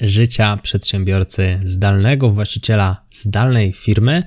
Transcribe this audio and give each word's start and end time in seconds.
życia 0.00 0.56
przedsiębiorcy 0.62 1.60
zdalnego, 1.64 2.30
właściciela 2.30 3.04
zdalnej 3.10 3.72
firmy, 3.72 4.22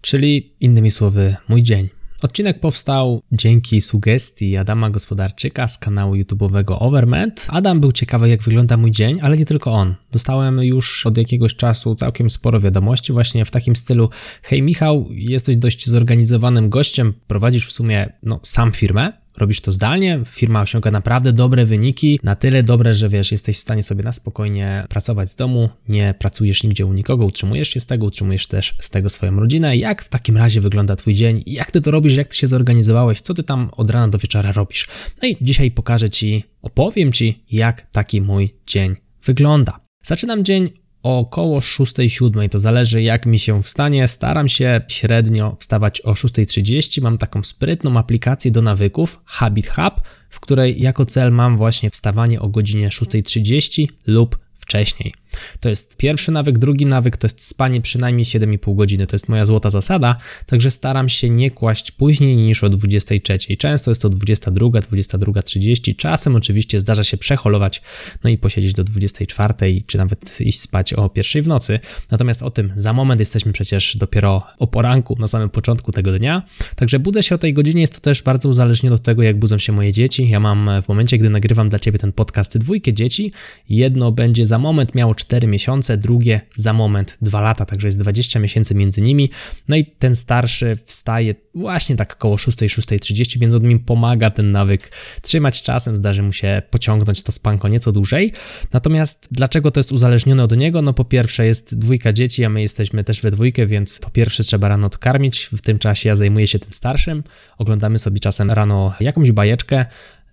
czyli 0.00 0.52
innymi 0.60 0.90
słowy, 0.90 1.36
mój 1.48 1.62
dzień. 1.62 1.88
Odcinek 2.22 2.60
powstał 2.60 3.22
dzięki 3.32 3.80
sugestii 3.80 4.56
Adama 4.56 4.90
Gospodarczyka 4.90 5.68
z 5.68 5.78
kanału 5.78 6.14
YouTube'owego 6.14 6.76
Overmed. 6.78 7.46
Adam 7.48 7.80
był 7.80 7.92
ciekawy, 7.92 8.28
jak 8.28 8.42
wygląda 8.42 8.76
mój 8.76 8.90
dzień, 8.90 9.18
ale 9.22 9.36
nie 9.36 9.44
tylko 9.44 9.72
on. 9.72 9.94
Dostałem 10.12 10.62
już 10.62 11.06
od 11.06 11.18
jakiegoś 11.18 11.56
czasu 11.56 11.94
całkiem 11.94 12.30
sporo 12.30 12.60
wiadomości, 12.60 13.12
właśnie 13.12 13.44
w 13.44 13.50
takim 13.50 13.76
stylu: 13.76 14.10
Hej, 14.42 14.62
Michał, 14.62 15.08
jesteś 15.10 15.56
dość 15.56 15.88
zorganizowanym 15.88 16.70
gościem, 16.70 17.14
prowadzisz 17.26 17.66
w 17.66 17.72
sumie 17.72 18.12
no, 18.22 18.40
sam 18.42 18.72
firmę 18.72 19.12
robisz 19.38 19.60
to 19.60 19.72
zdalnie, 19.72 20.20
firma 20.26 20.60
osiąga 20.60 20.90
naprawdę 20.90 21.32
dobre 21.32 21.66
wyniki, 21.66 22.20
na 22.22 22.36
tyle 22.36 22.62
dobre, 22.62 22.94
że 22.94 23.08
wiesz, 23.08 23.32
jesteś 23.32 23.56
w 23.56 23.60
stanie 23.60 23.82
sobie 23.82 24.02
na 24.02 24.12
spokojnie 24.12 24.86
pracować 24.88 25.30
z 25.30 25.36
domu, 25.36 25.68
nie 25.88 26.14
pracujesz 26.18 26.62
nigdzie 26.62 26.86
u 26.86 26.92
nikogo, 26.92 27.24
utrzymujesz 27.24 27.68
się 27.68 27.80
z 27.80 27.86
tego, 27.86 28.06
utrzymujesz 28.06 28.46
też 28.46 28.74
z 28.80 28.90
tego 28.90 29.08
swoją 29.08 29.40
rodzinę. 29.40 29.76
Jak 29.76 30.02
w 30.02 30.08
takim 30.08 30.36
razie 30.36 30.60
wygląda 30.60 30.96
Twój 30.96 31.14
dzień? 31.14 31.42
Jak 31.46 31.70
Ty 31.70 31.80
to 31.80 31.90
robisz? 31.90 32.16
Jak 32.16 32.28
Ty 32.28 32.36
się 32.36 32.46
zorganizowałeś? 32.46 33.20
Co 33.20 33.34
Ty 33.34 33.42
tam 33.42 33.70
od 33.72 33.90
rana 33.90 34.08
do 34.08 34.18
wieczora 34.18 34.52
robisz? 34.52 34.88
No 35.22 35.28
i 35.28 35.36
dzisiaj 35.40 35.70
pokażę 35.70 36.10
Ci, 36.10 36.44
opowiem 36.62 37.12
Ci, 37.12 37.44
jak 37.50 37.90
taki 37.90 38.20
mój 38.20 38.54
dzień 38.66 38.96
wygląda. 39.24 39.80
Zaczynam 40.02 40.44
dzień 40.44 40.70
około 41.02 41.58
6-7, 41.58 42.48
to 42.48 42.58
zależy 42.58 43.02
jak 43.02 43.26
mi 43.26 43.38
się 43.38 43.62
wstanie. 43.62 44.08
Staram 44.08 44.48
się 44.48 44.80
średnio 44.88 45.56
wstawać 45.60 46.00
o 46.00 46.12
6.30. 46.12 47.02
Mam 47.02 47.18
taką 47.18 47.42
sprytną 47.42 47.98
aplikację 47.98 48.50
do 48.50 48.62
nawyków 48.62 49.20
Habit 49.24 49.68
Hub, 49.70 50.00
w 50.28 50.40
której 50.40 50.82
jako 50.82 51.04
cel 51.04 51.32
mam 51.32 51.56
właśnie 51.56 51.90
wstawanie 51.90 52.40
o 52.40 52.48
godzinie 52.48 52.88
6.30 52.88 53.86
lub 54.06 54.38
wcześniej. 54.54 55.14
To 55.60 55.68
jest 55.68 55.96
pierwszy 55.96 56.32
nawyk, 56.32 56.58
drugi 56.58 56.84
nawyk 56.84 57.16
to 57.16 57.26
jest 57.26 57.46
spanie 57.46 57.80
przynajmniej 57.80 58.24
7,5 58.24 58.76
godziny. 58.76 59.06
To 59.06 59.14
jest 59.14 59.28
moja 59.28 59.44
złota 59.44 59.70
zasada, 59.70 60.16
także 60.46 60.70
staram 60.70 61.08
się 61.08 61.30
nie 61.30 61.50
kłaść 61.50 61.90
później 61.90 62.36
niż 62.36 62.64
o 62.64 62.68
23. 62.68 63.56
Często 63.56 63.90
jest 63.90 64.02
to 64.02 64.08
22, 64.08 64.66
22.30. 64.66 65.96
Czasem 65.96 66.36
oczywiście 66.36 66.80
zdarza 66.80 67.04
się 67.04 67.16
przeholować, 67.16 67.82
no 68.24 68.30
i 68.30 68.38
posiedzieć 68.38 68.72
do 68.72 68.84
24, 68.84 69.54
czy 69.86 69.98
nawet 69.98 70.40
iść 70.40 70.60
spać 70.60 70.92
o 70.92 71.08
pierwszej 71.08 71.42
w 71.42 71.48
nocy. 71.48 71.80
Natomiast 72.10 72.42
o 72.42 72.50
tym 72.50 72.72
za 72.76 72.92
moment 72.92 73.20
jesteśmy 73.20 73.52
przecież 73.52 73.96
dopiero 73.96 74.42
o 74.58 74.66
poranku, 74.66 75.16
na 75.18 75.26
samym 75.26 75.50
początku 75.50 75.92
tego 75.92 76.18
dnia. 76.18 76.42
Także 76.76 76.98
budzę 76.98 77.22
się 77.22 77.34
o 77.34 77.38
tej 77.38 77.54
godzinie, 77.54 77.80
jest 77.80 77.94
to 77.94 78.00
też 78.00 78.22
bardzo 78.22 78.48
uzależnione 78.48 78.94
od 78.94 79.02
tego, 79.02 79.22
jak 79.22 79.38
budzą 79.38 79.58
się 79.58 79.72
moje 79.72 79.92
dzieci. 79.92 80.28
Ja 80.28 80.40
mam 80.40 80.70
w 80.82 80.88
momencie, 80.88 81.18
gdy 81.18 81.30
nagrywam 81.30 81.68
dla 81.68 81.78
Ciebie 81.78 81.98
ten 81.98 82.12
podcast 82.12 82.58
dwójkę 82.58 82.92
dzieci. 82.92 83.32
Jedno 83.68 84.12
będzie 84.12 84.46
za 84.46 84.58
moment 84.58 84.94
miało 84.94 85.14
4 85.14 85.27
miesiące, 85.46 85.96
drugie 85.96 86.40
za 86.56 86.72
moment 86.72 87.18
2 87.22 87.40
lata, 87.40 87.64
także 87.64 87.88
jest 87.88 87.98
20 87.98 88.40
miesięcy 88.40 88.74
między 88.74 89.02
nimi. 89.02 89.30
No 89.68 89.76
i 89.76 89.84
ten 89.84 90.16
starszy 90.16 90.78
wstaje 90.84 91.34
właśnie 91.54 91.96
tak 91.96 92.12
około 92.12 92.36
6-6.30, 92.36 93.38
więc 93.38 93.54
on 93.54 93.62
mi 93.62 93.78
pomaga 93.78 94.30
ten 94.30 94.52
nawyk 94.52 94.90
trzymać 95.22 95.62
czasem, 95.62 95.96
zdarzy 95.96 96.22
mu 96.22 96.32
się 96.32 96.62
pociągnąć 96.70 97.22
to 97.22 97.32
spanko 97.32 97.68
nieco 97.68 97.92
dłużej. 97.92 98.32
Natomiast 98.72 99.28
dlaczego 99.30 99.70
to 99.70 99.80
jest 99.80 99.92
uzależnione 99.92 100.44
od 100.44 100.56
niego? 100.56 100.82
No 100.82 100.92
po 100.92 101.04
pierwsze 101.04 101.46
jest 101.46 101.78
dwójka 101.78 102.12
dzieci, 102.12 102.44
a 102.44 102.48
my 102.48 102.62
jesteśmy 102.62 103.04
też 103.04 103.22
we 103.22 103.30
dwójkę, 103.30 103.66
więc 103.66 103.98
po 103.98 104.10
pierwsze 104.10 104.44
trzeba 104.44 104.68
rano 104.68 104.86
odkarmić, 104.86 105.50
w 105.52 105.60
tym 105.60 105.78
czasie 105.78 106.08
ja 106.08 106.16
zajmuję 106.16 106.46
się 106.46 106.58
tym 106.58 106.72
starszym, 106.72 107.22
oglądamy 107.58 107.98
sobie 107.98 108.20
czasem 108.20 108.50
rano 108.50 108.94
jakąś 109.00 109.32
bajeczkę, 109.32 109.86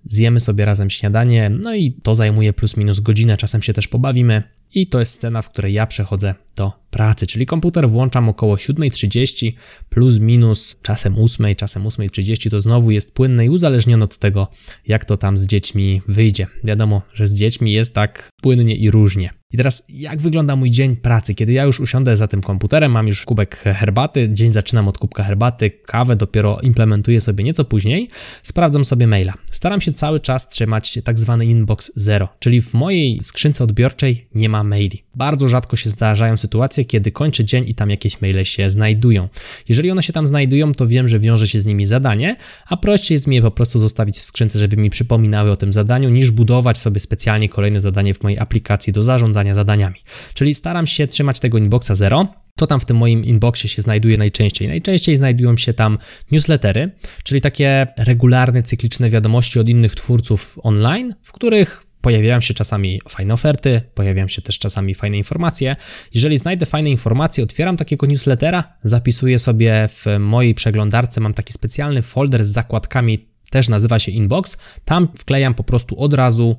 zjemy 0.05 0.39
sobie 0.39 0.65
razem 0.65 0.89
śniadanie, 0.89 1.49
no 1.49 1.75
i 1.75 1.91
to 1.91 2.15
zajmuje 2.15 2.53
plus 2.53 2.77
minus 2.77 2.99
godzinę, 2.99 3.37
czasem 3.37 3.61
się 3.61 3.73
też 3.73 3.87
pobawimy. 3.87 4.43
I 4.75 4.87
to 4.87 4.99
jest 4.99 5.13
scena, 5.13 5.41
w 5.41 5.49
której 5.49 5.73
ja 5.73 5.87
przechodzę 5.87 6.35
do 6.55 6.71
pracy, 6.95 7.27
czyli 7.27 7.45
komputer 7.45 7.89
włączam 7.89 8.29
około 8.29 8.55
7.30 8.55 9.51
plus 9.89 10.19
minus 10.19 10.75
czasem 10.81 11.19
8, 11.19 11.55
czasem 11.55 11.83
8.30 11.83 12.49
to 12.49 12.61
znowu 12.61 12.91
jest 12.91 13.13
płynne 13.13 13.45
i 13.45 13.49
uzależnione 13.49 14.05
od 14.05 14.17
tego, 14.17 14.47
jak 14.87 15.05
to 15.05 15.17
tam 15.17 15.37
z 15.37 15.47
dziećmi 15.47 16.01
wyjdzie. 16.07 16.47
Wiadomo, 16.63 17.01
że 17.13 17.27
z 17.27 17.37
dziećmi 17.37 17.71
jest 17.71 17.93
tak 17.93 18.29
płynnie 18.41 18.75
i 18.75 18.91
różnie. 18.91 19.33
I 19.51 19.57
teraz, 19.57 19.85
jak 19.89 20.21
wygląda 20.21 20.55
mój 20.55 20.71
dzień 20.71 20.95
pracy? 20.95 21.35
Kiedy 21.35 21.53
ja 21.53 21.63
już 21.63 21.79
usiądę 21.79 22.17
za 22.17 22.27
tym 22.27 22.41
komputerem, 22.41 22.91
mam 22.91 23.07
już 23.07 23.25
kubek 23.25 23.55
herbaty, 23.55 24.29
dzień 24.31 24.53
zaczynam 24.53 24.87
od 24.87 24.97
kubka 24.97 25.23
herbaty, 25.23 25.71
kawę 25.71 26.15
dopiero 26.15 26.59
implementuję 26.61 27.21
sobie 27.21 27.43
nieco 27.43 27.65
później, 27.65 28.09
sprawdzam 28.41 28.85
sobie 28.85 29.07
maila. 29.07 29.33
Staram 29.51 29.81
się 29.81 29.93
cały 29.93 30.19
czas 30.19 30.49
trzymać 30.49 30.99
tak 31.03 31.19
zwany 31.19 31.45
inbox 31.45 31.91
zero, 31.95 32.29
czyli 32.39 32.61
w 32.61 32.73
mojej 32.73 33.19
skrzynce 33.21 33.63
odbiorczej 33.63 34.27
nie 34.35 34.49
ma 34.49 34.63
maili. 34.63 35.03
Bardzo 35.15 35.49
rzadko 35.49 35.75
się 35.75 35.89
zdarzają 35.89 36.37
sytuacje, 36.37 36.84
kiedy 36.85 37.11
kończy 37.11 37.45
dzień 37.45 37.69
i 37.69 37.75
tam 37.75 37.89
jakieś 37.89 38.21
maile 38.21 38.45
się 38.45 38.69
znajdują. 38.69 39.29
Jeżeli 39.69 39.91
one 39.91 40.03
się 40.03 40.13
tam 40.13 40.27
znajdują, 40.27 40.71
to 40.71 40.87
wiem, 40.87 41.07
że 41.07 41.19
wiąże 41.19 41.47
się 41.47 41.59
z 41.59 41.65
nimi 41.65 41.85
zadanie, 41.85 42.35
a 42.67 42.77
prościej 42.77 43.15
jest 43.15 43.27
mi 43.27 43.35
je 43.35 43.41
po 43.41 43.51
prostu 43.51 43.79
zostawić 43.79 44.15
w 44.15 44.25
skrzynce, 44.25 44.59
żeby 44.59 44.77
mi 44.77 44.89
przypominały 44.89 45.51
o 45.51 45.57
tym 45.57 45.73
zadaniu, 45.73 46.09
niż 46.09 46.31
budować 46.31 46.77
sobie 46.77 46.99
specjalnie 46.99 47.49
kolejne 47.49 47.81
zadanie 47.81 48.13
w 48.13 48.23
mojej 48.23 48.39
aplikacji 48.39 48.93
do 48.93 49.01
zarządzania 49.01 49.53
zadaniami. 49.53 49.99
Czyli 50.33 50.55
staram 50.55 50.87
się 50.87 51.07
trzymać 51.07 51.39
tego 51.39 51.57
inboxa 51.57 51.91
zero. 51.95 52.27
Co 52.59 52.67
tam 52.67 52.79
w 52.79 52.85
tym 52.85 52.97
moim 52.97 53.25
inboxie 53.25 53.69
się 53.69 53.81
znajduje 53.81 54.17
najczęściej? 54.17 54.67
Najczęściej 54.67 55.15
znajdują 55.15 55.57
się 55.57 55.73
tam 55.73 55.97
newslettery, 56.31 56.91
czyli 57.23 57.41
takie 57.41 57.87
regularne, 57.97 58.63
cykliczne 58.63 59.09
wiadomości 59.09 59.59
od 59.59 59.69
innych 59.69 59.95
twórców 59.95 60.59
online, 60.63 61.15
w 61.23 61.31
których 61.31 61.84
Pojawiają 62.05 62.41
się 62.41 62.53
czasami 62.53 63.01
fajne 63.09 63.33
oferty, 63.33 63.81
pojawiają 63.93 64.27
się 64.27 64.41
też 64.41 64.59
czasami 64.59 64.95
fajne 64.95 65.17
informacje. 65.17 65.75
Jeżeli 66.13 66.37
znajdę 66.37 66.65
fajne 66.65 66.89
informacje, 66.89 67.43
otwieram 67.43 67.77
takiego 67.77 68.07
newslettera, 68.07 68.63
zapisuję 68.83 69.39
sobie 69.39 69.89
w 69.91 70.05
mojej 70.19 70.55
przeglądarce, 70.55 71.21
mam 71.21 71.33
taki 71.33 71.53
specjalny 71.53 72.01
folder 72.01 72.43
z 72.45 72.47
zakładkami, 72.47 73.25
też 73.49 73.69
nazywa 73.69 73.99
się 73.99 74.11
Inbox. 74.11 74.57
Tam 74.85 75.07
wklejam 75.17 75.53
po 75.53 75.63
prostu 75.63 75.99
od 75.99 76.13
razu 76.13 76.57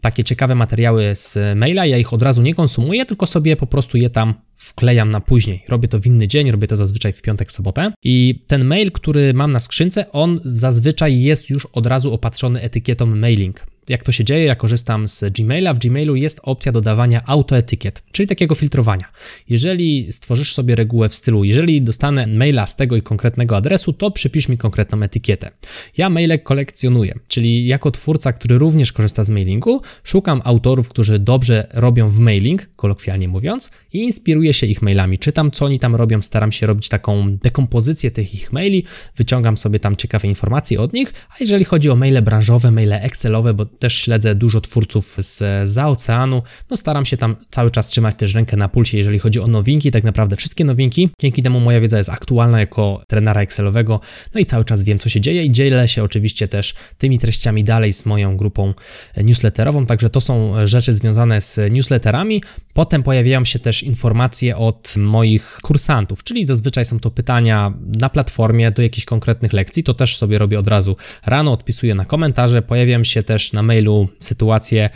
takie 0.00 0.24
ciekawe 0.24 0.54
materiały 0.54 1.14
z 1.14 1.38
maila. 1.56 1.86
Ja 1.86 1.98
ich 1.98 2.12
od 2.12 2.22
razu 2.22 2.42
nie 2.42 2.54
konsumuję, 2.54 3.06
tylko 3.06 3.26
sobie 3.26 3.56
po 3.56 3.66
prostu 3.66 3.98
je 3.98 4.10
tam 4.10 4.34
wklejam 4.54 5.10
na 5.10 5.20
później. 5.20 5.64
Robię 5.68 5.88
to 5.88 6.00
w 6.00 6.06
inny 6.06 6.28
dzień, 6.28 6.50
robię 6.50 6.66
to 6.66 6.76
zazwyczaj 6.76 7.12
w 7.12 7.22
piątek, 7.22 7.52
sobotę. 7.52 7.92
I 8.02 8.44
ten 8.46 8.64
mail, 8.64 8.92
który 8.92 9.34
mam 9.34 9.52
na 9.52 9.58
skrzynce, 9.58 10.12
on 10.12 10.40
zazwyczaj 10.44 11.20
jest 11.20 11.50
już 11.50 11.66
od 11.66 11.86
razu 11.86 12.14
opatrzony 12.14 12.60
etykietą 12.60 13.06
mailing. 13.06 13.66
Jak 13.88 14.02
to 14.02 14.12
się 14.12 14.24
dzieje? 14.24 14.44
Ja 14.44 14.56
korzystam 14.56 15.08
z 15.08 15.24
Gmaila. 15.32 15.74
W 15.74 15.78
Gmailu 15.78 16.16
jest 16.16 16.40
opcja 16.42 16.72
dodawania 16.72 17.22
autoetykiet, 17.26 18.02
czyli 18.12 18.26
takiego 18.26 18.54
filtrowania. 18.54 19.04
Jeżeli 19.48 20.12
stworzysz 20.12 20.54
sobie 20.54 20.76
regułę 20.76 21.08
w 21.08 21.14
stylu, 21.14 21.44
jeżeli 21.44 21.82
dostanę 21.82 22.26
maila 22.26 22.66
z 22.66 22.76
tego 22.76 22.96
i 22.96 23.02
konkretnego 23.02 23.56
adresu, 23.56 23.92
to 23.92 24.10
przypisz 24.10 24.48
mi 24.48 24.58
konkretną 24.58 25.02
etykietę. 25.02 25.50
Ja 25.96 26.10
maile 26.10 26.38
kolekcjonuję, 26.42 27.14
czyli 27.28 27.66
jako 27.66 27.90
twórca, 27.90 28.32
który 28.32 28.58
również 28.58 28.92
korzysta 28.92 29.24
z 29.24 29.30
mailingu, 29.30 29.82
szukam 30.04 30.42
autorów, 30.44 30.88
którzy 30.88 31.18
dobrze 31.18 31.66
robią 31.72 32.08
w 32.08 32.18
mailing, 32.18 32.68
kolokwialnie 32.76 33.28
mówiąc, 33.28 33.70
i 33.92 33.98
inspiruję 33.98 34.52
się 34.54 34.66
ich 34.66 34.82
mailami. 34.82 35.18
Czytam, 35.18 35.50
co 35.50 35.64
oni 35.64 35.78
tam 35.78 35.96
robią, 35.96 36.22
staram 36.22 36.52
się 36.52 36.66
robić 36.66 36.88
taką 36.88 37.36
dekompozycję 37.36 38.10
tych 38.10 38.34
ich 38.34 38.52
maili, 38.52 38.84
wyciągam 39.16 39.56
sobie 39.56 39.78
tam 39.78 39.96
ciekawe 39.96 40.28
informacje 40.28 40.80
od 40.80 40.92
nich, 40.92 41.12
a 41.30 41.34
jeżeli 41.40 41.64
chodzi 41.64 41.90
o 41.90 41.96
maile 41.96 42.22
branżowe, 42.22 42.70
maile 42.70 42.92
Excelowe, 42.92 43.54
bo 43.54 43.66
też 43.78 43.94
śledzę 43.94 44.34
dużo 44.34 44.60
twórców 44.60 45.16
z 45.18 45.68
za 45.68 45.88
oceanu. 45.88 46.42
No 46.70 46.76
staram 46.76 47.04
się 47.04 47.16
tam 47.16 47.36
cały 47.48 47.70
czas 47.70 47.88
trzymać 47.88 48.16
też 48.16 48.34
rękę 48.34 48.56
na 48.56 48.68
pulsie, 48.68 48.98
jeżeli 48.98 49.18
chodzi 49.18 49.40
o 49.40 49.46
nowinki, 49.46 49.90
tak 49.90 50.04
naprawdę 50.04 50.36
wszystkie 50.36 50.64
nowinki. 50.64 51.10
Dzięki 51.20 51.42
temu 51.42 51.60
moja 51.60 51.80
wiedza 51.80 51.98
jest 51.98 52.10
aktualna 52.10 52.60
jako 52.60 53.02
trenera 53.08 53.40
Excelowego. 53.40 54.00
No 54.34 54.40
i 54.40 54.46
cały 54.46 54.64
czas 54.64 54.84
wiem, 54.84 54.98
co 54.98 55.08
się 55.08 55.20
dzieje 55.20 55.44
i 55.44 55.52
dzielę 55.52 55.88
się 55.88 56.04
oczywiście 56.04 56.48
też 56.48 56.74
tymi 56.98 57.18
treściami 57.18 57.64
dalej 57.64 57.92
z 57.92 58.06
moją 58.06 58.36
grupą 58.36 58.74
newsletterową. 59.16 59.86
Także 59.86 60.10
to 60.10 60.20
są 60.20 60.66
rzeczy 60.66 60.92
związane 60.92 61.40
z 61.40 61.72
newsletterami. 61.72 62.42
Potem 62.72 63.02
pojawiają 63.02 63.44
się 63.44 63.58
też 63.58 63.82
informacje 63.82 64.56
od 64.56 64.94
moich 64.96 65.58
kursantów, 65.62 66.24
czyli 66.24 66.44
zazwyczaj 66.44 66.84
są 66.84 67.00
to 67.00 67.10
pytania 67.10 67.72
na 68.00 68.08
platformie 68.08 68.70
do 68.70 68.82
jakichś 68.82 69.04
konkretnych 69.04 69.52
lekcji. 69.52 69.82
To 69.82 69.94
też 69.94 70.16
sobie 70.16 70.38
robię 70.38 70.58
od 70.58 70.68
razu 70.68 70.96
rano, 71.26 71.52
odpisuję 71.52 71.94
na 71.94 72.04
komentarze. 72.04 72.62
Pojawiam 72.62 73.04
się 73.04 73.22
też 73.22 73.52
na 73.52 73.62
mailu 73.68 74.08
sytuacje, 74.20 74.90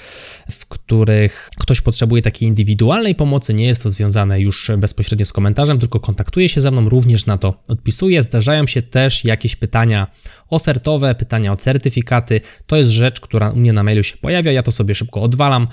w 0.51 0.67
których 0.67 1.51
ktoś 1.59 1.81
potrzebuje 1.81 2.23
takiej 2.23 2.49
indywidualnej 2.49 3.15
pomocy. 3.15 3.55
Nie 3.55 3.67
jest 3.67 3.83
to 3.83 3.91
związane 3.91 4.41
już 4.41 4.71
bezpośrednio 4.79 5.27
z 5.27 5.33
komentarzem, 5.33 5.79
tylko 5.79 6.01
kontaktuje 6.01 6.49
się 6.49 6.61
ze 6.61 6.71
mną, 6.71 6.89
również 6.89 7.27
na 7.27 7.39
to 7.39 7.63
odpisuję. 7.69 8.23
Zdarzają 8.23 8.67
się 8.67 8.83
też 8.83 9.25
jakieś 9.25 9.57
pytania 9.57 10.07
ofertowe, 10.49 11.15
pytania 11.15 11.53
o 11.53 11.57
certyfikaty. 11.57 12.41
To 12.67 12.77
jest 12.77 12.91
rzecz, 12.91 13.21
która 13.21 13.51
u 13.51 13.57
mnie 13.57 13.73
na 13.73 13.83
mailu 13.83 14.03
się 14.03 14.17
pojawia. 14.17 14.53
Ja 14.53 14.63
to 14.63 14.71
sobie 14.71 14.95
szybko 14.95 15.23
odwalam 15.23 15.69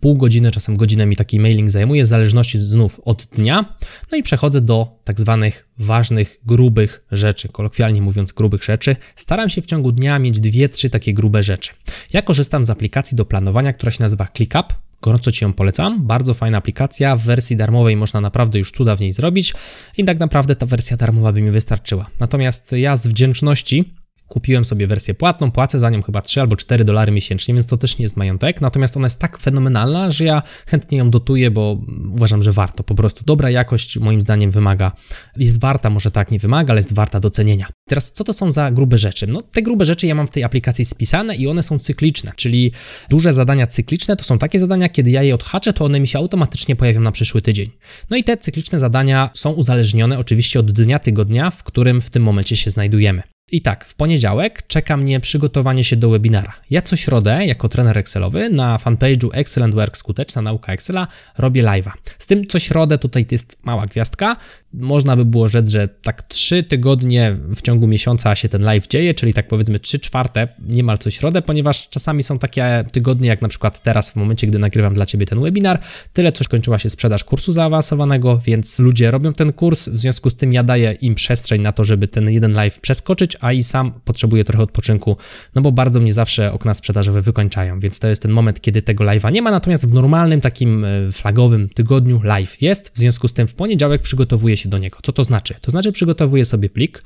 pół 0.00 0.16
godziny, 0.16 0.50
czasem 0.50 0.76
godzinę 0.76 1.06
mi 1.06 1.16
taki 1.16 1.40
mailing 1.40 1.70
zajmuje, 1.70 2.02
w 2.02 2.06
zależności 2.06 2.58
znów 2.58 3.00
od 3.04 3.26
dnia. 3.32 3.76
No 4.12 4.18
i 4.18 4.22
przechodzę 4.22 4.60
do 4.60 4.98
tak 5.04 5.20
zwanych 5.20 5.68
ważnych, 5.78 6.40
grubych 6.46 7.04
rzeczy, 7.12 7.48
kolokwialnie 7.48 8.02
mówiąc 8.02 8.32
grubych 8.32 8.64
rzeczy. 8.64 8.96
Staram 9.16 9.48
się 9.48 9.62
w 9.62 9.66
ciągu 9.66 9.92
dnia 9.92 10.18
mieć 10.18 10.40
dwie, 10.40 10.68
trzy 10.68 10.90
takie 10.90 11.14
grube 11.14 11.42
rzeczy. 11.42 11.70
Ja 12.12 12.22
korzystam 12.22 12.64
z 12.64 12.70
aplikacji 12.70 13.16
do 13.16 13.24
planowania, 13.24 13.72
która 13.72 13.92
się 13.92 14.02
nazywa 14.02 14.28
ClickUp. 14.36 14.74
Gorąco 15.02 15.32
Ci 15.32 15.44
ją 15.44 15.52
polecam. 15.52 16.06
Bardzo 16.06 16.34
fajna 16.34 16.58
aplikacja. 16.58 17.16
W 17.16 17.22
wersji 17.22 17.56
darmowej 17.56 17.96
można 17.96 18.20
naprawdę 18.20 18.58
już 18.58 18.72
cuda 18.72 18.96
w 18.96 19.00
niej 19.00 19.12
zrobić 19.12 19.54
i 19.96 20.04
tak 20.04 20.18
naprawdę 20.18 20.56
ta 20.56 20.66
wersja 20.66 20.96
darmowa 20.96 21.32
by 21.32 21.42
mi 21.42 21.50
wystarczyła. 21.50 22.10
Natomiast 22.20 22.72
ja 22.72 22.96
z 22.96 23.06
wdzięczności 23.06 23.94
Kupiłem 24.28 24.64
sobie 24.64 24.86
wersję 24.86 25.14
płatną, 25.14 25.50
płacę 25.50 25.78
za 25.78 25.90
nią 25.90 26.02
chyba 26.02 26.20
3 26.20 26.40
albo 26.40 26.56
4 26.56 26.84
dolary 26.84 27.12
miesięcznie, 27.12 27.54
więc 27.54 27.66
to 27.66 27.76
też 27.76 27.98
nie 27.98 28.02
jest 28.02 28.16
majątek. 28.16 28.60
Natomiast 28.60 28.96
ona 28.96 29.06
jest 29.06 29.18
tak 29.18 29.38
fenomenalna, 29.38 30.10
że 30.10 30.24
ja 30.24 30.42
chętnie 30.66 30.98
ją 30.98 31.10
dotuję, 31.10 31.50
bo 31.50 31.80
uważam, 32.12 32.42
że 32.42 32.52
warto. 32.52 32.84
Po 32.84 32.94
prostu 32.94 33.24
dobra 33.24 33.50
jakość 33.50 33.98
moim 33.98 34.20
zdaniem 34.20 34.50
wymaga, 34.50 34.92
jest 35.36 35.60
warta, 35.60 35.90
może 35.90 36.10
tak 36.10 36.30
nie 36.30 36.38
wymaga, 36.38 36.72
ale 36.72 36.78
jest 36.78 36.94
warta 36.94 37.20
docenienia. 37.20 37.68
Teraz 37.88 38.12
co 38.12 38.24
to 38.24 38.32
są 38.32 38.52
za 38.52 38.70
grube 38.70 38.98
rzeczy? 38.98 39.26
No 39.26 39.42
te 39.42 39.62
grube 39.62 39.84
rzeczy 39.84 40.06
ja 40.06 40.14
mam 40.14 40.26
w 40.26 40.30
tej 40.30 40.44
aplikacji 40.44 40.84
spisane 40.84 41.36
i 41.36 41.48
one 41.48 41.62
są 41.62 41.78
cykliczne, 41.78 42.32
czyli 42.36 42.72
duże 43.10 43.32
zadania 43.32 43.66
cykliczne 43.66 44.16
to 44.16 44.24
są 44.24 44.38
takie 44.38 44.58
zadania, 44.58 44.88
kiedy 44.88 45.10
ja 45.10 45.22
je 45.22 45.34
odhaczę, 45.34 45.72
to 45.72 45.84
one 45.84 46.00
mi 46.00 46.06
się 46.06 46.18
automatycznie 46.18 46.76
pojawią 46.76 47.00
na 47.00 47.12
przyszły 47.12 47.42
tydzień. 47.42 47.70
No 48.10 48.16
i 48.16 48.24
te 48.24 48.36
cykliczne 48.36 48.80
zadania 48.80 49.30
są 49.34 49.52
uzależnione 49.52 50.18
oczywiście 50.18 50.60
od 50.60 50.72
dnia 50.72 50.98
tygodnia, 50.98 51.50
w 51.50 51.62
którym 51.62 52.00
w 52.00 52.10
tym 52.10 52.22
momencie 52.22 52.56
się 52.56 52.70
znajdujemy. 52.70 53.22
I 53.50 53.62
tak, 53.62 53.84
w 53.84 53.94
poniedziałek 53.94 54.66
czeka 54.66 54.96
mnie 54.96 55.20
przygotowanie 55.20 55.84
się 55.84 55.96
do 55.96 56.10
webinara. 56.10 56.52
Ja 56.70 56.82
co 56.82 56.96
środę, 56.96 57.46
jako 57.46 57.68
trener 57.68 57.98
Excelowy, 57.98 58.50
na 58.50 58.76
fanpage'u 58.76 59.28
Excellent 59.32 59.74
Work 59.74 59.96
Skuteczna 59.96 60.42
Nauka 60.42 60.72
Excela 60.72 61.06
robię 61.38 61.62
live'a. 61.62 61.90
Z 62.18 62.26
tym 62.26 62.46
co 62.46 62.58
środę 62.58 62.98
tutaj 62.98 63.26
jest 63.30 63.58
mała 63.62 63.86
gwiazdka. 63.86 64.36
Można 64.72 65.16
by 65.16 65.24
było 65.24 65.48
rzec, 65.48 65.70
że 65.70 65.88
tak 65.88 66.22
trzy 66.22 66.62
tygodnie 66.62 67.36
w 67.54 67.62
ciągu 67.62 67.86
miesiąca 67.86 68.34
się 68.34 68.48
ten 68.48 68.62
live 68.62 68.86
dzieje, 68.86 69.14
czyli 69.14 69.32
tak 69.34 69.48
powiedzmy 69.48 69.78
trzy 69.78 69.98
czwarte 69.98 70.48
niemal 70.60 70.98
co 70.98 71.10
środę, 71.10 71.42
ponieważ 71.42 71.88
czasami 71.88 72.22
są 72.22 72.38
takie 72.38 72.84
tygodnie, 72.92 73.28
jak 73.28 73.42
na 73.42 73.48
przykład 73.48 73.82
teraz 73.82 74.12
w 74.12 74.16
momencie, 74.16 74.46
gdy 74.46 74.58
nagrywam 74.58 74.94
dla 74.94 75.06
Ciebie 75.06 75.26
ten 75.26 75.40
webinar, 75.40 75.80
tyle 76.12 76.32
co 76.32 76.44
skończyła 76.44 76.78
się 76.78 76.88
sprzedaż 76.88 77.24
kursu 77.24 77.52
zaawansowanego, 77.52 78.40
więc 78.44 78.78
ludzie 78.78 79.10
robią 79.10 79.32
ten 79.32 79.52
kurs, 79.52 79.88
w 79.88 79.98
związku 79.98 80.30
z 80.30 80.36
tym 80.36 80.52
ja 80.52 80.62
daję 80.62 80.92
im 80.92 81.14
przestrzeń 81.14 81.62
na 81.62 81.72
to, 81.72 81.84
żeby 81.84 82.08
ten 82.08 82.30
jeden 82.30 82.52
live 82.52 82.80
przeskoczyć, 82.80 83.36
a 83.40 83.52
i 83.52 83.62
sam 83.62 83.92
potrzebuję 84.04 84.44
trochę 84.44 84.62
odpoczynku, 84.62 85.16
no 85.54 85.62
bo 85.62 85.72
bardzo 85.72 86.00
mnie 86.00 86.12
zawsze 86.12 86.52
okna 86.52 86.74
sprzedażowe 86.74 87.20
wykończają, 87.20 87.80
więc 87.80 88.00
to 88.00 88.08
jest 88.08 88.22
ten 88.22 88.30
moment, 88.30 88.60
kiedy 88.60 88.82
tego 88.82 89.04
live'a 89.04 89.32
nie 89.32 89.42
ma, 89.42 89.50
natomiast 89.50 89.90
w 89.90 89.94
normalnym 89.94 90.40
takim 90.40 90.84
e, 90.84 91.12
flagowym 91.12 91.68
tygodniu 91.68 92.20
live 92.22 92.62
jest, 92.62 92.90
w 92.94 92.98
związku 92.98 93.28
z 93.28 93.32
tym 93.32 93.46
w 93.46 93.54
poniedziałek 93.54 94.02
przygotowuję 94.02 94.56
się 94.56 94.65
do 94.66 94.78
niego. 94.78 94.98
Co 95.02 95.12
to 95.12 95.24
znaczy? 95.24 95.54
To 95.60 95.70
znaczy 95.70 95.92
przygotowuję 95.92 96.44
sobie 96.44 96.70
plik, 96.70 97.02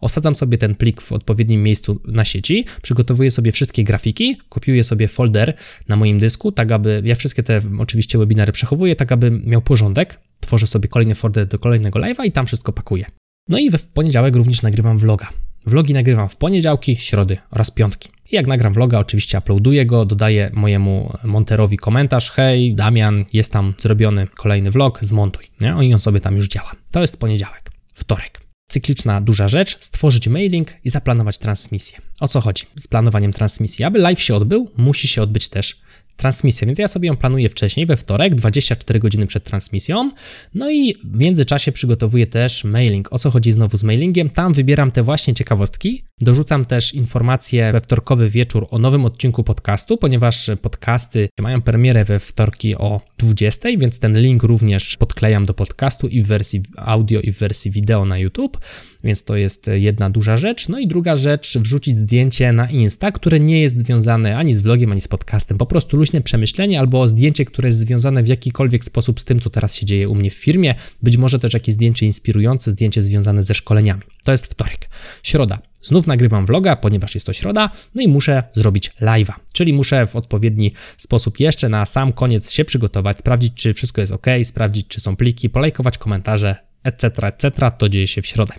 osadzam 0.00 0.34
sobie 0.34 0.58
ten 0.58 0.74
plik 0.74 1.00
w 1.00 1.12
odpowiednim 1.12 1.62
miejscu 1.62 2.00
na 2.04 2.24
sieci, 2.24 2.64
przygotowuję 2.82 3.30
sobie 3.30 3.52
wszystkie 3.52 3.84
grafiki, 3.84 4.36
kopiuję 4.48 4.84
sobie 4.84 5.08
folder 5.08 5.54
na 5.88 5.96
moim 5.96 6.18
dysku, 6.18 6.52
tak 6.52 6.72
aby, 6.72 7.02
ja 7.04 7.14
wszystkie 7.14 7.42
te 7.42 7.60
oczywiście 7.78 8.18
webinary 8.18 8.52
przechowuję, 8.52 8.96
tak 8.96 9.12
aby 9.12 9.30
miał 9.30 9.62
porządek, 9.62 10.20
tworzę 10.40 10.66
sobie 10.66 10.88
kolejny 10.88 11.14
folder 11.14 11.46
do 11.46 11.58
kolejnego 11.58 11.98
live'a 11.98 12.26
i 12.26 12.32
tam 12.32 12.46
wszystko 12.46 12.72
pakuję. 12.72 13.04
No 13.48 13.58
i 13.58 13.70
w 13.70 13.82
poniedziałek 13.82 14.36
również 14.36 14.62
nagrywam 14.62 14.98
vloga. 14.98 15.28
Vlogi 15.66 15.94
nagrywam 15.94 16.28
w 16.28 16.36
poniedziałki, 16.36 16.96
środy 16.96 17.38
oraz 17.50 17.70
piątki. 17.70 18.08
Jak 18.32 18.46
nagram 18.46 18.72
vloga, 18.72 18.98
oczywiście 18.98 19.38
uploaduję 19.38 19.86
go, 19.86 20.04
dodaję 20.04 20.50
mojemu 20.52 21.12
monterowi 21.24 21.76
komentarz: 21.76 22.30
Hej, 22.30 22.74
Damian, 22.74 23.24
jest 23.32 23.52
tam 23.52 23.74
zrobiony 23.78 24.26
kolejny 24.26 24.70
vlog, 24.70 24.98
zmontuj. 25.04 25.44
Nie? 25.60 25.88
I 25.88 25.94
on 25.94 26.00
sobie 26.00 26.20
tam 26.20 26.36
już 26.36 26.48
działa. 26.48 26.72
To 26.90 27.00
jest 27.00 27.20
poniedziałek. 27.20 27.70
Wtorek. 27.94 28.40
Cykliczna 28.68 29.20
duża 29.20 29.48
rzecz, 29.48 29.78
stworzyć 29.80 30.28
mailing 30.28 30.68
i 30.84 30.90
zaplanować 30.90 31.38
transmisję. 31.38 31.98
O 32.20 32.28
co 32.28 32.40
chodzi 32.40 32.64
z 32.76 32.88
planowaniem 32.88 33.32
transmisji? 33.32 33.84
Aby 33.84 33.98
live 33.98 34.20
się 34.20 34.34
odbył, 34.34 34.70
musi 34.76 35.08
się 35.08 35.22
odbyć 35.22 35.48
też 35.48 35.80
transmisję, 36.16 36.66
więc 36.66 36.78
ja 36.78 36.88
sobie 36.88 37.08
ją 37.08 37.16
planuję 37.16 37.48
wcześniej, 37.48 37.86
we 37.86 37.96
wtorek, 37.96 38.34
24 38.34 39.00
godziny 39.00 39.26
przed 39.26 39.44
transmisją. 39.44 40.10
No 40.54 40.70
i 40.70 40.94
w 41.04 41.18
międzyczasie 41.18 41.72
przygotowuję 41.72 42.26
też 42.26 42.64
mailing. 42.64 43.12
O 43.12 43.18
co 43.18 43.30
chodzi 43.30 43.52
znowu 43.52 43.76
z 43.76 43.82
mailingiem? 43.82 44.30
Tam 44.30 44.52
wybieram 44.52 44.90
te 44.90 45.02
właśnie 45.02 45.34
ciekawostki. 45.34 46.04
Dorzucam 46.20 46.64
też 46.64 46.94
informacje 46.94 47.72
we 47.72 47.80
wtorkowy 47.80 48.28
wieczór 48.28 48.66
o 48.70 48.78
nowym 48.78 49.04
odcinku 49.04 49.44
podcastu, 49.44 49.96
ponieważ 49.96 50.50
podcasty 50.62 51.28
mają 51.40 51.62
premierę 51.62 52.04
we 52.04 52.18
wtorki 52.18 52.76
o 52.76 53.00
20, 53.18 53.68
więc 53.78 53.98
ten 53.98 54.20
link 54.20 54.42
również 54.42 54.96
podklejam 54.96 55.46
do 55.46 55.54
podcastu 55.54 56.08
i 56.08 56.22
w 56.22 56.26
wersji 56.26 56.62
audio, 56.76 57.20
i 57.20 57.32
w 57.32 57.38
wersji 57.38 57.70
wideo 57.70 58.04
na 58.04 58.18
YouTube, 58.18 58.58
więc 59.04 59.24
to 59.24 59.36
jest 59.36 59.70
jedna 59.74 60.10
duża 60.10 60.36
rzecz. 60.36 60.68
No 60.68 60.78
i 60.78 60.86
druga 60.86 61.16
rzecz, 61.16 61.58
wrzucić 61.58 61.98
zdjęcie 61.98 62.52
na 62.52 62.70
Insta, 62.70 63.12
które 63.12 63.40
nie 63.40 63.60
jest 63.60 63.78
związane 63.78 64.36
ani 64.36 64.54
z 64.54 64.62
vlogiem, 64.62 64.92
ani 64.92 65.00
z 65.00 65.08
podcastem. 65.08 65.58
Po 65.58 65.66
prostu 65.66 65.96
luźne 66.04 66.20
przemyślenie 66.20 66.80
albo 66.80 67.08
zdjęcie, 67.08 67.44
które 67.44 67.68
jest 67.68 67.78
związane 67.78 68.22
w 68.22 68.28
jakikolwiek 68.28 68.84
sposób 68.84 69.20
z 69.20 69.24
tym, 69.24 69.40
co 69.40 69.50
teraz 69.50 69.76
się 69.76 69.86
dzieje 69.86 70.08
u 70.08 70.14
mnie 70.14 70.30
w 70.30 70.34
firmie. 70.34 70.74
Być 71.02 71.16
może 71.16 71.38
też 71.38 71.54
jakieś 71.54 71.74
zdjęcie 71.74 72.06
inspirujące, 72.06 72.70
zdjęcie 72.70 73.02
związane 73.02 73.42
ze 73.42 73.54
szkoleniami. 73.54 74.02
To 74.24 74.32
jest 74.32 74.46
wtorek. 74.46 74.88
Środa. 75.22 75.58
Znów 75.82 76.06
nagrywam 76.06 76.46
vloga, 76.46 76.76
ponieważ 76.76 77.14
jest 77.14 77.26
to 77.26 77.32
środa, 77.32 77.70
no 77.94 78.02
i 78.02 78.08
muszę 78.08 78.42
zrobić 78.54 78.90
live'a, 79.00 79.32
czyli 79.52 79.72
muszę 79.72 80.06
w 80.06 80.16
odpowiedni 80.16 80.72
sposób 80.96 81.40
jeszcze 81.40 81.68
na 81.68 81.86
sam 81.86 82.12
koniec 82.12 82.50
się 82.50 82.64
przygotować, 82.64 83.18
sprawdzić, 83.18 83.52
czy 83.54 83.74
wszystko 83.74 84.00
jest 84.00 84.12
ok, 84.12 84.26
sprawdzić, 84.44 84.86
czy 84.88 85.00
są 85.00 85.16
pliki, 85.16 85.50
polajkować 85.50 85.98
komentarze, 85.98 86.56
etc., 86.82 87.26
etc. 87.26 87.70
To 87.78 87.88
dzieje 87.88 88.06
się 88.06 88.22
w 88.22 88.26
środę. 88.26 88.54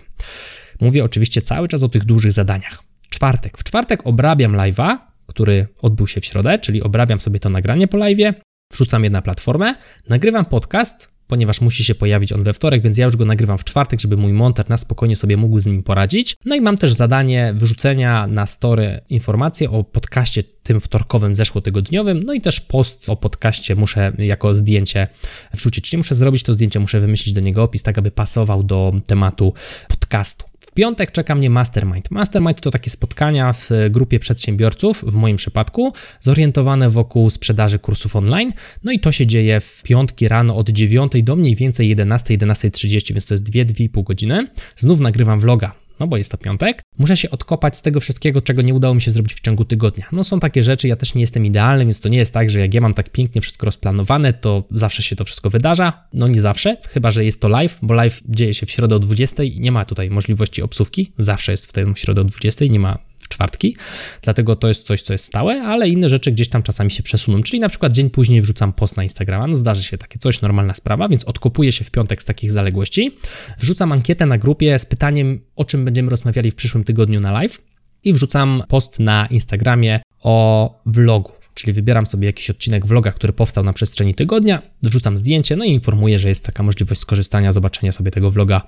Mówię 0.80 1.04
oczywiście 1.04 1.42
cały 1.42 1.68
czas 1.68 1.82
o 1.82 1.88
tych 1.88 2.04
dużych 2.04 2.32
zadaniach. 2.32 2.82
Czwartek. 3.10 3.58
W 3.58 3.64
czwartek 3.64 4.06
obrabiam 4.06 4.52
live'a, 4.52 4.96
który 5.26 5.66
odbył 5.82 6.06
się 6.06 6.20
w 6.20 6.24
środę, 6.24 6.58
czyli 6.58 6.82
obrabiam 6.82 7.20
sobie 7.20 7.40
to 7.40 7.50
nagranie 7.50 7.88
po 7.88 7.98
live'ie, 7.98 8.34
wrzucam 8.72 9.04
je 9.04 9.10
na 9.10 9.22
platformę, 9.22 9.74
nagrywam 10.08 10.44
podcast, 10.44 11.16
ponieważ 11.26 11.60
musi 11.60 11.84
się 11.84 11.94
pojawić 11.94 12.32
on 12.32 12.42
we 12.42 12.52
wtorek, 12.52 12.82
więc 12.82 12.98
ja 12.98 13.04
już 13.04 13.16
go 13.16 13.24
nagrywam 13.24 13.58
w 13.58 13.64
czwartek, 13.64 14.00
żeby 14.00 14.16
mój 14.16 14.32
monter 14.32 14.70
na 14.70 14.76
spokojnie 14.76 15.16
sobie 15.16 15.36
mógł 15.36 15.58
z 15.58 15.66
nim 15.66 15.82
poradzić. 15.82 16.36
No 16.44 16.56
i 16.56 16.60
mam 16.60 16.76
też 16.76 16.92
zadanie 16.92 17.52
wyrzucenia 17.56 18.26
na 18.26 18.46
story 18.46 19.00
informacji 19.08 19.66
o 19.68 19.84
podcaście 19.84 20.42
tym 20.42 20.80
wtorkowym, 20.80 21.36
zeszłotygodniowym, 21.36 22.22
no 22.22 22.32
i 22.32 22.40
też 22.40 22.60
post 22.60 23.08
o 23.08 23.16
podcaście 23.16 23.74
muszę 23.74 24.12
jako 24.18 24.54
zdjęcie 24.54 25.08
wrzucić, 25.52 25.90
czyli 25.90 25.98
muszę 25.98 26.14
zrobić 26.14 26.42
to 26.42 26.52
zdjęcie, 26.52 26.80
muszę 26.80 27.00
wymyślić 27.00 27.34
do 27.34 27.40
niego 27.40 27.62
opis, 27.62 27.82
tak 27.82 27.98
aby 27.98 28.10
pasował 28.10 28.62
do 28.62 28.92
tematu 29.06 29.52
podcastu 29.88 30.55
piątek 30.76 31.12
czeka 31.12 31.34
mnie 31.34 31.50
Mastermind. 31.50 32.10
Mastermind 32.10 32.60
to 32.60 32.70
takie 32.70 32.90
spotkania 32.90 33.52
w 33.52 33.70
grupie 33.90 34.18
przedsiębiorców, 34.18 35.04
w 35.06 35.14
moim 35.14 35.36
przypadku, 35.36 35.92
zorientowane 36.20 36.88
wokół 36.88 37.30
sprzedaży 37.30 37.78
kursów 37.78 38.16
online. 38.16 38.52
No 38.84 38.92
i 38.92 39.00
to 39.00 39.12
się 39.12 39.26
dzieje 39.26 39.60
w 39.60 39.82
piątki 39.82 40.28
rano 40.28 40.56
od 40.56 40.68
9 40.68 41.12
do 41.22 41.36
mniej 41.36 41.56
więcej 41.56 41.88
11, 41.88 42.38
11.30, 42.38 43.12
więc 43.12 43.26
to 43.26 43.34
jest 43.34 43.50
2-2,5 43.50 44.04
godziny. 44.04 44.46
Znów 44.76 45.00
nagrywam 45.00 45.40
vloga 45.40 45.85
no 46.00 46.06
bo 46.06 46.16
jest 46.16 46.30
to 46.30 46.38
piątek, 46.38 46.82
muszę 46.98 47.16
się 47.16 47.30
odkopać 47.30 47.76
z 47.76 47.82
tego 47.82 48.00
wszystkiego, 48.00 48.42
czego 48.42 48.62
nie 48.62 48.74
udało 48.74 48.94
mi 48.94 49.00
się 49.00 49.10
zrobić 49.10 49.34
w 49.34 49.40
ciągu 49.40 49.64
tygodnia. 49.64 50.06
No 50.12 50.24
są 50.24 50.40
takie 50.40 50.62
rzeczy, 50.62 50.88
ja 50.88 50.96
też 50.96 51.14
nie 51.14 51.20
jestem 51.20 51.46
idealny, 51.46 51.84
więc 51.84 52.00
to 52.00 52.08
nie 52.08 52.18
jest 52.18 52.34
tak, 52.34 52.50
że 52.50 52.60
jak 52.60 52.74
ja 52.74 52.80
mam 52.80 52.94
tak 52.94 53.10
pięknie 53.10 53.40
wszystko 53.40 53.64
rozplanowane, 53.66 54.32
to 54.32 54.64
zawsze 54.70 55.02
się 55.02 55.16
to 55.16 55.24
wszystko 55.24 55.50
wydarza. 55.50 56.08
No 56.12 56.28
nie 56.28 56.40
zawsze, 56.40 56.76
chyba 56.88 57.10
że 57.10 57.24
jest 57.24 57.40
to 57.40 57.48
live, 57.48 57.78
bo 57.82 57.94
live 57.94 58.20
dzieje 58.28 58.54
się 58.54 58.66
w 58.66 58.70
środę 58.70 58.96
o 58.96 58.98
20 58.98 59.42
i 59.42 59.60
nie 59.60 59.72
ma 59.72 59.84
tutaj 59.84 60.10
możliwości 60.10 60.62
obsówki. 60.62 61.12
Zawsze 61.18 61.52
jest 61.52 61.66
w 61.66 61.72
tę 61.72 61.92
środę 61.96 62.20
o 62.20 62.24
20, 62.24 62.64
nie 62.66 62.80
ma 62.80 62.98
czwartki, 63.36 63.76
dlatego 64.22 64.56
to 64.56 64.68
jest 64.68 64.86
coś, 64.86 65.02
co 65.02 65.12
jest 65.12 65.24
stałe, 65.24 65.62
ale 65.62 65.88
inne 65.88 66.08
rzeczy 66.08 66.32
gdzieś 66.32 66.48
tam 66.48 66.62
czasami 66.62 66.90
się 66.90 67.02
przesuną, 67.02 67.42
czyli 67.42 67.60
na 67.60 67.68
przykład 67.68 67.92
dzień 67.92 68.10
później 68.10 68.42
wrzucam 68.42 68.72
post 68.72 68.96
na 68.96 69.02
Instagrama, 69.02 69.46
no 69.46 69.56
zdarzy 69.56 69.82
się 69.82 69.98
takie 69.98 70.18
coś, 70.18 70.40
normalna 70.40 70.74
sprawa, 70.74 71.08
więc 71.08 71.24
odkopuję 71.24 71.72
się 71.72 71.84
w 71.84 71.90
piątek 71.90 72.22
z 72.22 72.24
takich 72.24 72.50
zaległości, 72.50 73.16
wrzucam 73.58 73.92
ankietę 73.92 74.26
na 74.26 74.38
grupie 74.38 74.78
z 74.78 74.86
pytaniem, 74.86 75.40
o 75.56 75.64
czym 75.64 75.84
będziemy 75.84 76.10
rozmawiali 76.10 76.50
w 76.50 76.54
przyszłym 76.54 76.84
tygodniu 76.84 77.20
na 77.20 77.32
live 77.32 77.62
i 78.04 78.12
wrzucam 78.12 78.62
post 78.68 79.00
na 79.00 79.26
Instagramie 79.26 80.00
o 80.20 80.82
vlogu. 80.86 81.32
Czyli 81.54 81.72
wybieram 81.72 82.06
sobie 82.06 82.26
jakiś 82.26 82.50
odcinek 82.50 82.86
vloga, 82.86 83.12
który 83.12 83.32
powstał 83.32 83.64
na 83.64 83.72
przestrzeni 83.72 84.14
tygodnia, 84.14 84.62
wrzucam 84.82 85.18
zdjęcie, 85.18 85.56
no 85.56 85.64
i 85.64 85.70
informuję, 85.70 86.18
że 86.18 86.28
jest 86.28 86.44
taka 86.44 86.62
możliwość 86.62 87.00
skorzystania, 87.00 87.52
zobaczenia 87.52 87.92
sobie 87.92 88.10
tego 88.10 88.30
vloga 88.30 88.62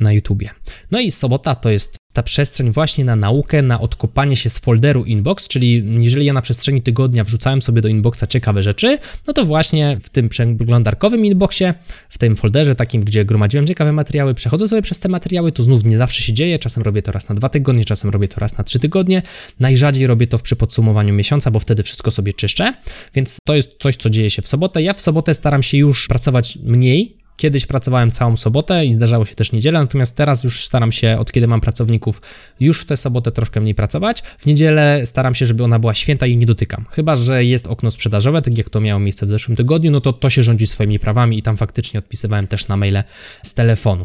na 0.00 0.12
YouTubie. 0.12 0.50
No 0.90 1.00
i 1.00 1.10
sobota 1.10 1.54
to 1.54 1.70
jest 1.70 1.96
ta 2.14 2.22
przestrzeń 2.22 2.70
właśnie 2.70 3.04
na 3.04 3.16
naukę, 3.16 3.62
na 3.62 3.80
odkopanie 3.80 4.36
się 4.36 4.50
z 4.50 4.58
folderu 4.58 5.04
inbox, 5.04 5.48
czyli 5.48 5.84
jeżeli 6.00 6.26
ja 6.26 6.32
na 6.32 6.42
przestrzeni 6.42 6.82
tygodnia 6.82 7.24
wrzucałem 7.24 7.62
sobie 7.62 7.82
do 7.82 7.88
inboxa 7.88 8.26
ciekawe 8.28 8.62
rzeczy, 8.62 8.98
no 9.26 9.32
to 9.32 9.44
właśnie 9.44 9.96
w 10.00 10.08
tym 10.08 10.28
przeglądarkowym 10.28 11.26
inboxie, 11.26 11.74
w 12.08 12.18
tym 12.18 12.36
folderze 12.36 12.74
takim, 12.74 13.04
gdzie 13.04 13.24
gromadziłem 13.24 13.66
ciekawe 13.66 13.92
materiały, 13.92 14.34
przechodzę 14.34 14.68
sobie 14.68 14.82
przez 14.82 15.00
te 15.00 15.08
materiały, 15.08 15.52
to 15.52 15.62
znów 15.62 15.84
nie 15.84 15.98
zawsze 15.98 16.22
się 16.22 16.32
dzieje, 16.32 16.58
czasem 16.58 16.82
robię 16.82 17.02
to 17.02 17.12
raz 17.12 17.28
na 17.28 17.34
dwa 17.34 17.48
tygodnie, 17.48 17.84
czasem 17.84 18.10
robię 18.10 18.28
to 18.28 18.40
raz 18.40 18.58
na 18.58 18.64
trzy 18.64 18.78
tygodnie, 18.78 19.22
najrzadziej 19.60 20.06
robię 20.06 20.26
to 20.26 20.38
przy 20.38 20.56
podsumowaniu 20.56 21.14
miesiąca, 21.14 21.50
bo 21.50 21.58
wtedy 21.58 21.82
wszystko 21.82 22.10
sobie 22.10 22.32
czyszczę, 22.32 22.74
więc 23.14 23.38
to 23.46 23.54
jest 23.54 23.72
coś, 23.78 23.96
co 23.96 24.10
dzieje 24.10 24.30
się 24.30 24.42
w 24.42 24.48
sobotę. 24.48 24.82
Ja 24.82 24.92
w 24.92 25.00
sobotę 25.00 25.34
staram 25.34 25.62
się 25.62 25.78
już 25.78 26.08
pracować 26.08 26.58
mniej, 26.64 27.23
Kiedyś 27.36 27.66
pracowałem 27.66 28.10
całą 28.10 28.36
sobotę 28.36 28.86
i 28.86 28.94
zdarzało 28.94 29.24
się 29.24 29.34
też 29.34 29.52
niedzielę, 29.52 29.80
natomiast 29.80 30.16
teraz 30.16 30.44
już 30.44 30.66
staram 30.66 30.92
się, 30.92 31.18
od 31.18 31.32
kiedy 31.32 31.46
mam 31.46 31.60
pracowników, 31.60 32.22
już 32.60 32.80
w 32.80 32.86
tę 32.86 32.96
sobotę 32.96 33.32
troszkę 33.32 33.60
mniej 33.60 33.74
pracować. 33.74 34.22
W 34.38 34.46
niedzielę 34.46 35.00
staram 35.04 35.34
się, 35.34 35.46
żeby 35.46 35.64
ona 35.64 35.78
była 35.78 35.94
święta 35.94 36.26
i 36.26 36.36
nie 36.36 36.46
dotykam. 36.46 36.84
Chyba, 36.90 37.16
że 37.16 37.44
jest 37.44 37.66
okno 37.66 37.90
sprzedażowe, 37.90 38.42
tak 38.42 38.58
jak 38.58 38.70
to 38.70 38.80
miało 38.80 39.00
miejsce 39.00 39.26
w 39.26 39.28
zeszłym 39.28 39.56
tygodniu, 39.56 39.90
no 39.90 40.00
to 40.00 40.12
to 40.12 40.30
się 40.30 40.42
rządzi 40.42 40.66
swoimi 40.66 40.98
prawami 40.98 41.38
i 41.38 41.42
tam 41.42 41.56
faktycznie 41.56 41.98
odpisywałem 41.98 42.46
też 42.46 42.68
na 42.68 42.76
maile 42.76 43.02
z 43.42 43.54
telefonu. 43.54 44.04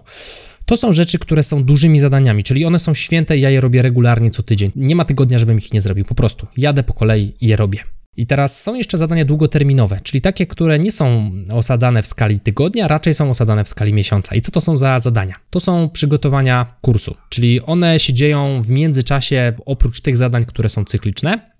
To 0.66 0.78
są 0.78 0.94
rzeczy, 0.94 1.20
które 1.20 1.44
są 1.44 1.64
dużymi 1.64 2.00
zadaniami, 2.00 2.44
czyli 2.44 2.66
one 2.66 2.80
są 2.80 2.94
święte 2.94 3.38
i 3.38 3.42
ja 3.42 3.50
je 3.50 3.62
robię 3.62 3.82
regularnie 3.82 4.32
co 4.32 4.44
tydzień. 4.44 4.72
Nie 4.76 4.96
ma 4.96 5.06
tygodnia, 5.06 5.38
żebym 5.38 5.58
ich 5.58 5.74
nie 5.74 5.82
zrobił, 5.82 6.06
po 6.06 6.16
prostu. 6.16 6.48
Jadę 6.58 6.84
po 6.84 6.94
kolei 6.94 7.34
i 7.42 7.48
je 7.48 7.56
robię. 7.56 7.99
I 8.20 8.26
teraz 8.26 8.64
są 8.64 8.76
jeszcze 8.76 8.98
zadania 8.98 9.26
długoterminowe, 9.26 10.00
czyli 10.04 10.22
takie, 10.22 10.46
które 10.46 10.80
nie 10.80 10.92
są 10.92 11.32
osadzane 11.52 12.02
w 12.02 12.08
skali 12.08 12.40
tygodnia, 12.40 12.88
raczej 12.88 13.14
są 13.14 13.30
osadzane 13.30 13.64
w 13.64 13.68
skali 13.68 13.94
miesiąca. 13.94 14.36
I 14.36 14.42
co 14.42 14.52
to 14.52 14.62
są 14.62 14.78
za 14.78 15.00
zadania? 15.00 15.36
To 15.50 15.60
są 15.60 15.90
przygotowania 15.90 16.76
kursu, 16.82 17.16
czyli 17.30 17.62
one 17.62 18.00
się 18.00 18.14
dzieją 18.14 18.62
w 18.62 18.70
międzyczasie, 18.70 19.54
oprócz 19.66 20.02
tych 20.02 20.18
zadań, 20.18 20.46
które 20.46 20.70
są 20.70 20.86
cykliczne. 20.86 21.52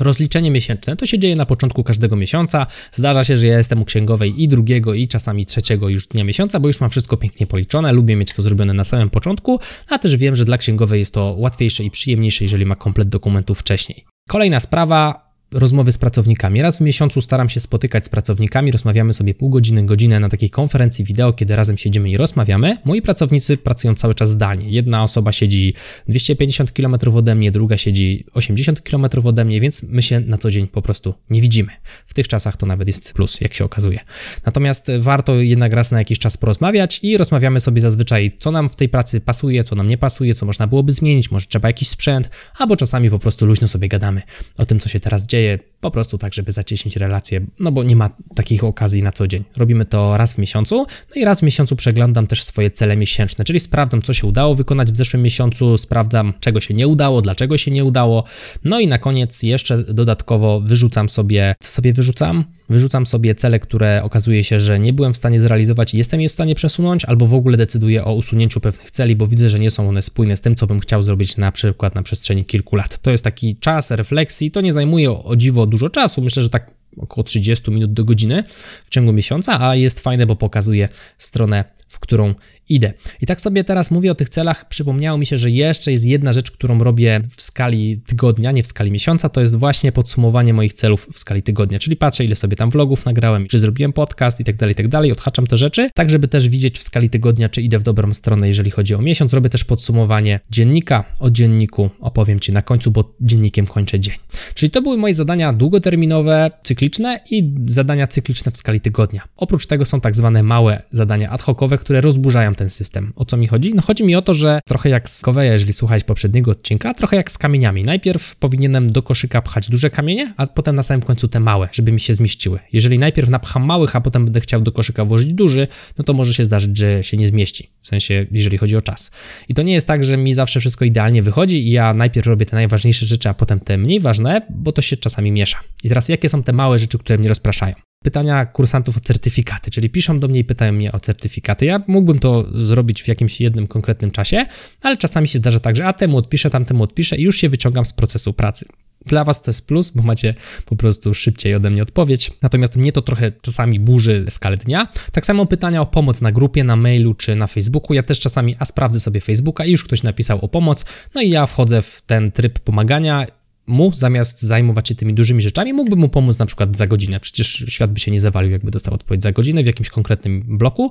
Rozliczenie 0.00 0.50
miesięczne 0.50 0.96
to 0.96 1.06
się 1.06 1.18
dzieje 1.18 1.36
na 1.36 1.46
początku 1.46 1.84
każdego 1.84 2.16
miesiąca. 2.16 2.66
Zdarza 2.92 3.24
się, 3.24 3.36
że 3.36 3.46
ja 3.46 3.58
jestem 3.58 3.82
u 3.82 3.84
księgowej 3.84 4.42
i 4.42 4.48
drugiego, 4.48 4.94
i 4.94 5.08
czasami 5.08 5.46
trzeciego 5.46 5.88
już 5.88 6.06
dnia 6.06 6.24
miesiąca, 6.24 6.60
bo 6.60 6.68
już 6.68 6.80
mam 6.80 6.90
wszystko 6.90 7.16
pięknie 7.16 7.46
policzone. 7.46 7.92
Lubię 7.92 8.16
mieć 8.16 8.32
to 8.32 8.42
zrobione 8.42 8.74
na 8.74 8.84
samym 8.84 9.10
początku, 9.10 9.60
a 9.88 9.98
też 9.98 10.16
wiem, 10.16 10.36
że 10.36 10.44
dla 10.44 10.58
księgowej 10.58 10.98
jest 10.98 11.14
to 11.14 11.34
łatwiejsze 11.38 11.84
i 11.84 11.90
przyjemniejsze, 11.90 12.44
jeżeli 12.44 12.66
ma 12.66 12.76
komplet 12.76 13.08
dokumentów 13.08 13.58
wcześniej. 13.58 14.04
Kolejna 14.28 14.60
sprawa 14.60 15.27
rozmowy 15.52 15.92
z 15.92 15.98
pracownikami. 15.98 16.62
Raz 16.62 16.78
w 16.78 16.80
miesiącu 16.80 17.20
staram 17.20 17.48
się 17.48 17.60
spotykać 17.60 18.06
z 18.06 18.08
pracownikami, 18.08 18.72
rozmawiamy 18.72 19.12
sobie 19.12 19.34
pół 19.34 19.50
godziny, 19.50 19.86
godzinę 19.86 20.20
na 20.20 20.28
takiej 20.28 20.50
konferencji 20.50 21.04
wideo, 21.04 21.32
kiedy 21.32 21.56
razem 21.56 21.78
siedzimy 21.78 22.10
i 22.10 22.16
rozmawiamy. 22.16 22.76
Moi 22.84 23.02
pracownicy 23.02 23.56
pracują 23.56 23.94
cały 23.94 24.14
czas 24.14 24.30
zdalnie. 24.30 24.70
Jedna 24.70 25.02
osoba 25.02 25.32
siedzi 25.32 25.74
250 26.08 26.72
km 26.72 26.96
ode 27.14 27.34
mnie, 27.34 27.50
druga 27.50 27.76
siedzi 27.76 28.24
80 28.34 28.80
km 28.80 29.06
ode 29.24 29.44
mnie, 29.44 29.60
więc 29.60 29.82
my 29.82 30.02
się 30.02 30.20
na 30.20 30.38
co 30.38 30.50
dzień 30.50 30.68
po 30.68 30.82
prostu 30.82 31.14
nie 31.30 31.40
widzimy. 31.40 31.72
W 32.06 32.14
tych 32.14 32.28
czasach 32.28 32.56
to 32.56 32.66
nawet 32.66 32.86
jest 32.86 33.12
plus, 33.12 33.40
jak 33.40 33.54
się 33.54 33.64
okazuje. 33.64 33.98
Natomiast 34.46 34.86
warto 34.98 35.34
jednak 35.34 35.72
raz 35.72 35.90
na 35.90 35.98
jakiś 35.98 36.18
czas 36.18 36.36
porozmawiać 36.36 37.00
i 37.02 37.16
rozmawiamy 37.16 37.60
sobie 37.60 37.80
zazwyczaj, 37.80 38.32
co 38.38 38.50
nam 38.50 38.68
w 38.68 38.76
tej 38.76 38.88
pracy 38.88 39.20
pasuje, 39.20 39.64
co 39.64 39.76
nam 39.76 39.86
nie 39.86 39.98
pasuje, 39.98 40.34
co 40.34 40.46
można 40.46 40.66
byłoby 40.66 40.92
zmienić, 40.92 41.30
może 41.30 41.46
trzeba 41.46 41.68
jakiś 41.68 41.88
sprzęt, 41.88 42.30
albo 42.58 42.76
czasami 42.76 43.10
po 43.10 43.18
prostu 43.18 43.46
luźno 43.46 43.68
sobie 43.68 43.88
gadamy 43.88 44.22
o 44.58 44.64
tym, 44.64 44.80
co 44.80 44.88
się 44.88 45.00
teraz 45.00 45.26
dzieje 45.26 45.37
dzieje 45.38 45.58
po 45.80 45.90
prostu 45.90 46.18
tak, 46.18 46.34
żeby 46.34 46.52
zacieśnić 46.52 46.96
relacje, 46.96 47.40
no 47.60 47.72
bo 47.72 47.82
nie 47.82 47.96
ma 47.96 48.10
takich 48.34 48.64
okazji 48.64 49.02
na 49.02 49.12
co 49.12 49.26
dzień. 49.26 49.44
Robimy 49.56 49.84
to 49.84 50.16
raz 50.16 50.34
w 50.34 50.38
miesiącu, 50.38 50.76
no 50.76 51.22
i 51.22 51.24
raz 51.24 51.40
w 51.40 51.42
miesiącu 51.42 51.76
przeglądam 51.76 52.26
też 52.26 52.42
swoje 52.42 52.70
cele 52.70 52.96
miesięczne, 52.96 53.44
czyli 53.44 53.60
sprawdzam, 53.60 54.02
co 54.02 54.12
się 54.14 54.26
udało 54.26 54.54
wykonać 54.54 54.92
w 54.92 54.96
zeszłym 54.96 55.22
miesiącu, 55.22 55.78
sprawdzam, 55.78 56.32
czego 56.40 56.60
się 56.60 56.74
nie 56.74 56.88
udało, 56.88 57.22
dlaczego 57.22 57.58
się 57.58 57.70
nie 57.70 57.84
udało, 57.84 58.24
no 58.64 58.80
i 58.80 58.86
na 58.86 58.98
koniec 58.98 59.42
jeszcze 59.42 59.84
dodatkowo 59.84 60.60
wyrzucam 60.60 61.08
sobie, 61.08 61.54
co 61.60 61.70
sobie 61.70 61.92
wyrzucam? 61.92 62.44
Wyrzucam 62.68 63.06
sobie 63.06 63.34
cele, 63.34 63.60
które 63.60 64.02
okazuje 64.02 64.44
się, 64.44 64.60
że 64.60 64.78
nie 64.78 64.92
byłem 64.92 65.12
w 65.12 65.16
stanie 65.16 65.40
zrealizować 65.40 65.94
i 65.94 65.98
jestem 65.98 66.20
je 66.20 66.28
w 66.28 66.32
stanie 66.32 66.54
przesunąć, 66.54 67.04
albo 67.04 67.26
w 67.26 67.34
ogóle 67.34 67.56
decyduję 67.56 68.04
o 68.04 68.14
usunięciu 68.14 68.60
pewnych 68.60 68.90
celi, 68.90 69.16
bo 69.16 69.26
widzę, 69.26 69.48
że 69.48 69.58
nie 69.58 69.70
są 69.70 69.88
one 69.88 70.02
spójne 70.02 70.36
z 70.36 70.40
tym, 70.40 70.54
co 70.54 70.66
bym 70.66 70.80
chciał 70.80 71.02
zrobić 71.02 71.36
na 71.36 71.52
przykład 71.52 71.94
na 71.94 72.02
przestrzeni 72.02 72.44
kilku 72.44 72.76
lat. 72.76 72.98
To 72.98 73.10
jest 73.10 73.24
taki 73.24 73.56
czas 73.56 73.90
refleksji, 73.90 74.50
to 74.50 74.60
nie 74.60 74.72
zajmuje 74.72 75.10
o 75.10 75.36
dziwo 75.36 75.66
dużo 75.66 75.88
czasu, 75.88 76.22
myślę, 76.22 76.42
że 76.42 76.50
tak 76.50 76.70
około 76.96 77.24
30 77.24 77.70
minut 77.70 77.92
do 77.92 78.04
godziny 78.04 78.44
w 78.84 78.90
ciągu 78.90 79.12
miesiąca, 79.12 79.60
a 79.60 79.74
jest 79.74 80.00
fajne, 80.00 80.26
bo 80.26 80.36
pokazuje 80.36 80.88
stronę, 81.18 81.64
w 81.88 81.98
którą 82.00 82.34
idę. 82.68 82.92
I 83.20 83.26
tak 83.26 83.40
sobie 83.40 83.64
teraz 83.64 83.90
mówię 83.90 84.12
o 84.12 84.14
tych 84.14 84.28
celach, 84.28 84.68
przypomniało 84.68 85.18
mi 85.18 85.26
się, 85.26 85.38
że 85.38 85.50
jeszcze 85.50 85.92
jest 85.92 86.04
jedna 86.04 86.32
rzecz, 86.32 86.50
którą 86.50 86.78
robię 86.78 87.20
w 87.36 87.42
skali 87.42 88.00
tygodnia, 88.06 88.52
nie 88.52 88.62
w 88.62 88.66
skali 88.66 88.90
miesiąca, 88.90 89.28
to 89.28 89.40
jest 89.40 89.56
właśnie 89.56 89.92
podsumowanie 89.92 90.54
moich 90.54 90.72
celów 90.72 91.08
w 91.12 91.18
skali 91.18 91.42
tygodnia, 91.42 91.78
czyli 91.78 91.96
patrzę 91.96 92.24
ile 92.24 92.36
sobie 92.36 92.56
tam 92.56 92.70
vlogów 92.70 93.04
nagrałem, 93.04 93.46
czy 93.46 93.58
zrobiłem 93.58 93.92
podcast 93.92 94.40
i 94.40 94.44
tak 94.44 94.56
dalej, 94.56 94.72
i 94.72 94.76
tak 94.76 94.88
dalej, 94.88 95.12
odhaczam 95.12 95.46
te 95.46 95.56
rzeczy, 95.56 95.90
tak 95.94 96.10
żeby 96.10 96.28
też 96.28 96.48
widzieć 96.48 96.78
w 96.78 96.82
skali 96.82 97.10
tygodnia, 97.10 97.48
czy 97.48 97.62
idę 97.62 97.78
w 97.78 97.82
dobrą 97.82 98.14
stronę, 98.14 98.48
jeżeli 98.48 98.70
chodzi 98.70 98.94
o 98.94 99.02
miesiąc. 99.02 99.32
Robię 99.32 99.50
też 99.50 99.64
podsumowanie 99.64 100.40
dziennika, 100.50 101.04
o 101.20 101.30
dzienniku 101.30 101.90
opowiem 102.00 102.40
Ci 102.40 102.52
na 102.52 102.62
końcu, 102.62 102.90
bo 102.90 103.14
dziennikiem 103.20 103.66
kończę 103.66 104.00
dzień. 104.00 104.14
Czyli 104.54 104.70
to 104.70 104.82
były 104.82 104.96
moje 104.96 105.14
zadania 105.14 105.52
długoterminowe, 105.52 106.50
cykliczne 106.62 107.20
i 107.30 107.54
zadania 107.66 108.06
cykliczne 108.06 108.52
w 108.52 108.56
skali 108.56 108.80
tygodnia. 108.80 109.22
Oprócz 109.36 109.66
tego 109.66 109.84
są 109.84 110.00
tak 110.00 110.16
zwane 110.16 110.42
małe 110.42 110.82
zadania 110.92 111.30
ad 111.30 111.42
hocowe, 111.42 111.78
które 111.78 112.00
rozburzają 112.00 112.54
ten 112.58 112.70
system. 112.70 113.12
O 113.16 113.24
co 113.24 113.36
mi 113.36 113.46
chodzi? 113.46 113.74
No 113.74 113.82
chodzi 113.82 114.04
mi 114.04 114.16
o 114.16 114.22
to, 114.22 114.34
że 114.34 114.60
trochę 114.66 114.88
jak 114.88 115.08
z 115.08 115.22
Koweja, 115.22 115.52
jeżeli 115.52 115.72
słuchałeś 115.72 116.04
poprzedniego 116.04 116.50
odcinka, 116.50 116.94
trochę 116.94 117.16
jak 117.16 117.30
z 117.30 117.38
kamieniami. 117.38 117.82
Najpierw 117.82 118.36
powinienem 118.36 118.92
do 118.92 119.02
koszyka 119.02 119.42
pchać 119.42 119.68
duże 119.68 119.90
kamienie, 119.90 120.34
a 120.36 120.46
potem 120.46 120.76
na 120.76 120.82
samym 120.82 121.02
końcu 121.02 121.28
te 121.28 121.40
małe, 121.40 121.68
żeby 121.72 121.92
mi 121.92 122.00
się 122.00 122.14
zmieściły. 122.14 122.58
Jeżeli 122.72 122.98
najpierw 122.98 123.28
napcham 123.28 123.64
małych, 123.64 123.96
a 123.96 124.00
potem 124.00 124.24
będę 124.24 124.40
chciał 124.40 124.60
do 124.60 124.72
koszyka 124.72 125.04
włożyć 125.04 125.32
duży, 125.32 125.68
no 125.98 126.04
to 126.04 126.12
może 126.12 126.34
się 126.34 126.44
zdarzyć, 126.44 126.78
że 126.78 127.04
się 127.04 127.16
nie 127.16 127.26
zmieści. 127.26 127.70
W 127.82 127.88
sensie, 127.88 128.26
jeżeli 128.30 128.58
chodzi 128.58 128.76
o 128.76 128.80
czas. 128.80 129.10
I 129.48 129.54
to 129.54 129.62
nie 129.62 129.72
jest 129.72 129.86
tak, 129.86 130.04
że 130.04 130.16
mi 130.16 130.34
zawsze 130.34 130.60
wszystko 130.60 130.84
idealnie 130.84 131.22
wychodzi 131.22 131.68
i 131.68 131.70
ja 131.70 131.94
najpierw 131.94 132.26
robię 132.26 132.46
te 132.46 132.56
najważniejsze 132.56 133.06
rzeczy, 133.06 133.28
a 133.28 133.34
potem 133.34 133.60
te 133.60 133.78
mniej 133.78 134.00
ważne, 134.00 134.42
bo 134.50 134.72
to 134.72 134.82
się 134.82 134.96
czasami 134.96 135.32
miesza. 135.32 135.58
I 135.84 135.88
teraz 135.88 136.08
jakie 136.08 136.28
są 136.28 136.42
te 136.42 136.52
małe 136.52 136.78
rzeczy, 136.78 136.98
które 136.98 137.18
mnie 137.18 137.28
rozpraszają? 137.28 137.87
Pytania 138.04 138.46
kursantów 138.46 138.96
o 138.96 139.00
certyfikaty, 139.00 139.70
czyli 139.70 139.90
piszą 139.90 140.20
do 140.20 140.28
mnie 140.28 140.40
i 140.40 140.44
pytają 140.44 140.72
mnie 140.72 140.92
o 140.92 141.00
certyfikaty. 141.00 141.66
Ja 141.66 141.82
mógłbym 141.86 142.18
to 142.18 142.64
zrobić 142.64 143.02
w 143.02 143.08
jakimś 143.08 143.40
jednym 143.40 143.66
konkretnym 143.66 144.10
czasie, 144.10 144.46
ale 144.82 144.96
czasami 144.96 145.28
się 145.28 145.38
zdarza 145.38 145.60
tak, 145.60 145.76
że 145.76 145.86
a 145.86 145.92
temu 145.92 146.16
odpiszę, 146.16 146.50
tamtemu 146.50 146.82
odpiszę 146.82 147.16
i 147.16 147.22
już 147.22 147.36
się 147.36 147.48
wyciągam 147.48 147.84
z 147.84 147.92
procesu 147.92 148.32
pracy. 148.32 148.66
Dla 149.06 149.24
Was 149.24 149.42
to 149.42 149.50
jest 149.50 149.66
plus, 149.66 149.90
bo 149.90 150.02
macie 150.02 150.34
po 150.66 150.76
prostu 150.76 151.14
szybciej 151.14 151.54
ode 151.54 151.70
mnie 151.70 151.82
odpowiedź. 151.82 152.30
Natomiast 152.42 152.76
mnie 152.76 152.92
to 152.92 153.02
trochę 153.02 153.32
czasami 153.32 153.80
burzy 153.80 154.26
skalę 154.28 154.56
dnia. 154.56 154.86
Tak 155.12 155.26
samo 155.26 155.46
pytania 155.46 155.82
o 155.82 155.86
pomoc 155.86 156.20
na 156.20 156.32
grupie, 156.32 156.64
na 156.64 156.76
mailu 156.76 157.14
czy 157.14 157.34
na 157.34 157.46
Facebooku. 157.46 157.94
Ja 157.94 158.02
też 158.02 158.20
czasami, 158.20 158.56
a 158.58 158.64
sprawdzę 158.64 159.00
sobie 159.00 159.20
Facebooka 159.20 159.64
i 159.64 159.70
już 159.70 159.84
ktoś 159.84 160.02
napisał 160.02 160.38
o 160.44 160.48
pomoc. 160.48 160.84
No 161.14 161.20
i 161.20 161.30
ja 161.30 161.46
wchodzę 161.46 161.82
w 161.82 162.02
ten 162.06 162.32
tryb 162.32 162.58
pomagania 162.58 163.26
mu, 163.68 163.92
zamiast 163.92 164.42
zajmować 164.42 164.88
się 164.88 164.94
tymi 164.94 165.14
dużymi 165.14 165.42
rzeczami, 165.42 165.72
mógłby 165.72 165.96
mu 165.96 166.08
pomóc 166.08 166.38
na 166.38 166.46
przykład 166.46 166.76
za 166.76 166.86
godzinę. 166.86 167.20
Przecież 167.20 167.64
świat 167.68 167.92
by 167.92 168.00
się 168.00 168.10
nie 168.10 168.20
zawalił, 168.20 168.50
jakby 168.52 168.70
dostał 168.70 168.94
odpowiedź 168.94 169.22
za 169.22 169.32
godzinę 169.32 169.62
w 169.62 169.66
jakimś 169.66 169.88
konkretnym 169.88 170.58
bloku. 170.58 170.90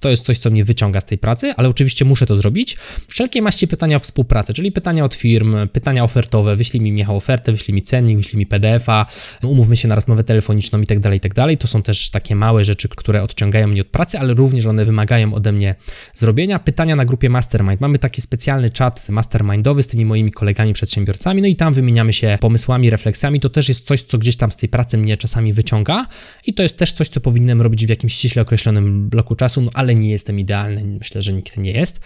To 0.00 0.10
jest 0.10 0.24
coś, 0.24 0.38
co 0.38 0.50
mnie 0.50 0.64
wyciąga 0.64 1.00
z 1.00 1.04
tej 1.04 1.18
pracy, 1.18 1.54
ale 1.56 1.68
oczywiście 1.68 2.04
muszę 2.04 2.26
to 2.26 2.36
zrobić. 2.36 2.76
Wszelkie 3.08 3.42
maści 3.42 3.68
pytania 3.68 3.96
o 3.96 3.98
współpracę, 3.98 4.52
czyli 4.52 4.72
pytania 4.72 5.04
od 5.04 5.14
firm, 5.14 5.56
pytania 5.72 6.04
ofertowe, 6.04 6.56
wyślij 6.56 6.80
mi 6.80 6.92
Michał 6.92 7.16
ofertę, 7.16 7.52
wyślij 7.52 7.74
mi 7.74 7.82
cennik, 7.82 8.16
wyślij 8.16 8.38
mi 8.38 8.46
PDF-a, 8.46 9.06
umówmy 9.42 9.76
się 9.76 9.88
na 9.88 9.94
rozmowę 9.94 10.24
telefoniczną 10.24 10.80
i 10.80 10.86
tak 10.86 11.00
dalej, 11.00 11.16
i 11.16 11.20
tak 11.20 11.34
dalej. 11.34 11.58
To 11.58 11.66
są 11.66 11.82
też 11.82 12.10
takie 12.10 12.36
małe 12.36 12.64
rzeczy, 12.64 12.88
które 12.88 13.22
odciągają 13.22 13.68
mnie 13.68 13.80
od 13.80 13.88
pracy, 13.88 14.18
ale 14.18 14.34
również 14.34 14.66
one 14.66 14.84
wymagają 14.84 15.34
ode 15.34 15.52
mnie 15.52 15.74
zrobienia. 16.14 16.58
Pytania 16.58 16.96
na 16.96 17.04
grupie 17.04 17.30
Mastermind. 17.30 17.80
Mamy 17.80 17.98
taki 17.98 18.20
specjalny 18.20 18.70
czat 18.70 19.08
mastermindowy 19.08 19.82
z 19.82 19.86
tymi 19.88 20.04
moimi 20.04 20.32
kolegami 20.32 20.72
przedsiębiorcami, 20.72 21.42
no 21.42 21.48
i 21.48 21.56
tam 21.56 21.72
wymieniamy 21.72 22.12
się 22.16 22.38
pomysłami, 22.40 22.90
refleksjami, 22.90 23.40
to 23.40 23.50
też 23.50 23.68
jest 23.68 23.86
coś, 23.86 24.02
co 24.02 24.18
gdzieś 24.18 24.36
tam 24.36 24.52
z 24.52 24.56
tej 24.56 24.68
pracy 24.68 24.98
mnie 24.98 25.16
czasami 25.16 25.52
wyciąga 25.52 26.06
i 26.46 26.54
to 26.54 26.62
jest 26.62 26.76
też 26.76 26.92
coś, 26.92 27.08
co 27.08 27.20
powinienem 27.20 27.62
robić 27.62 27.86
w 27.86 27.88
jakimś 27.88 28.12
ściśle 28.12 28.42
określonym 28.42 29.08
bloku 29.08 29.34
czasu, 29.34 29.60
no 29.60 29.70
ale 29.74 29.94
nie 29.94 30.10
jestem 30.10 30.38
idealny, 30.38 30.84
myślę, 30.84 31.22
że 31.22 31.32
nikt 31.32 31.56
nie 31.56 31.70
jest. 31.70 32.00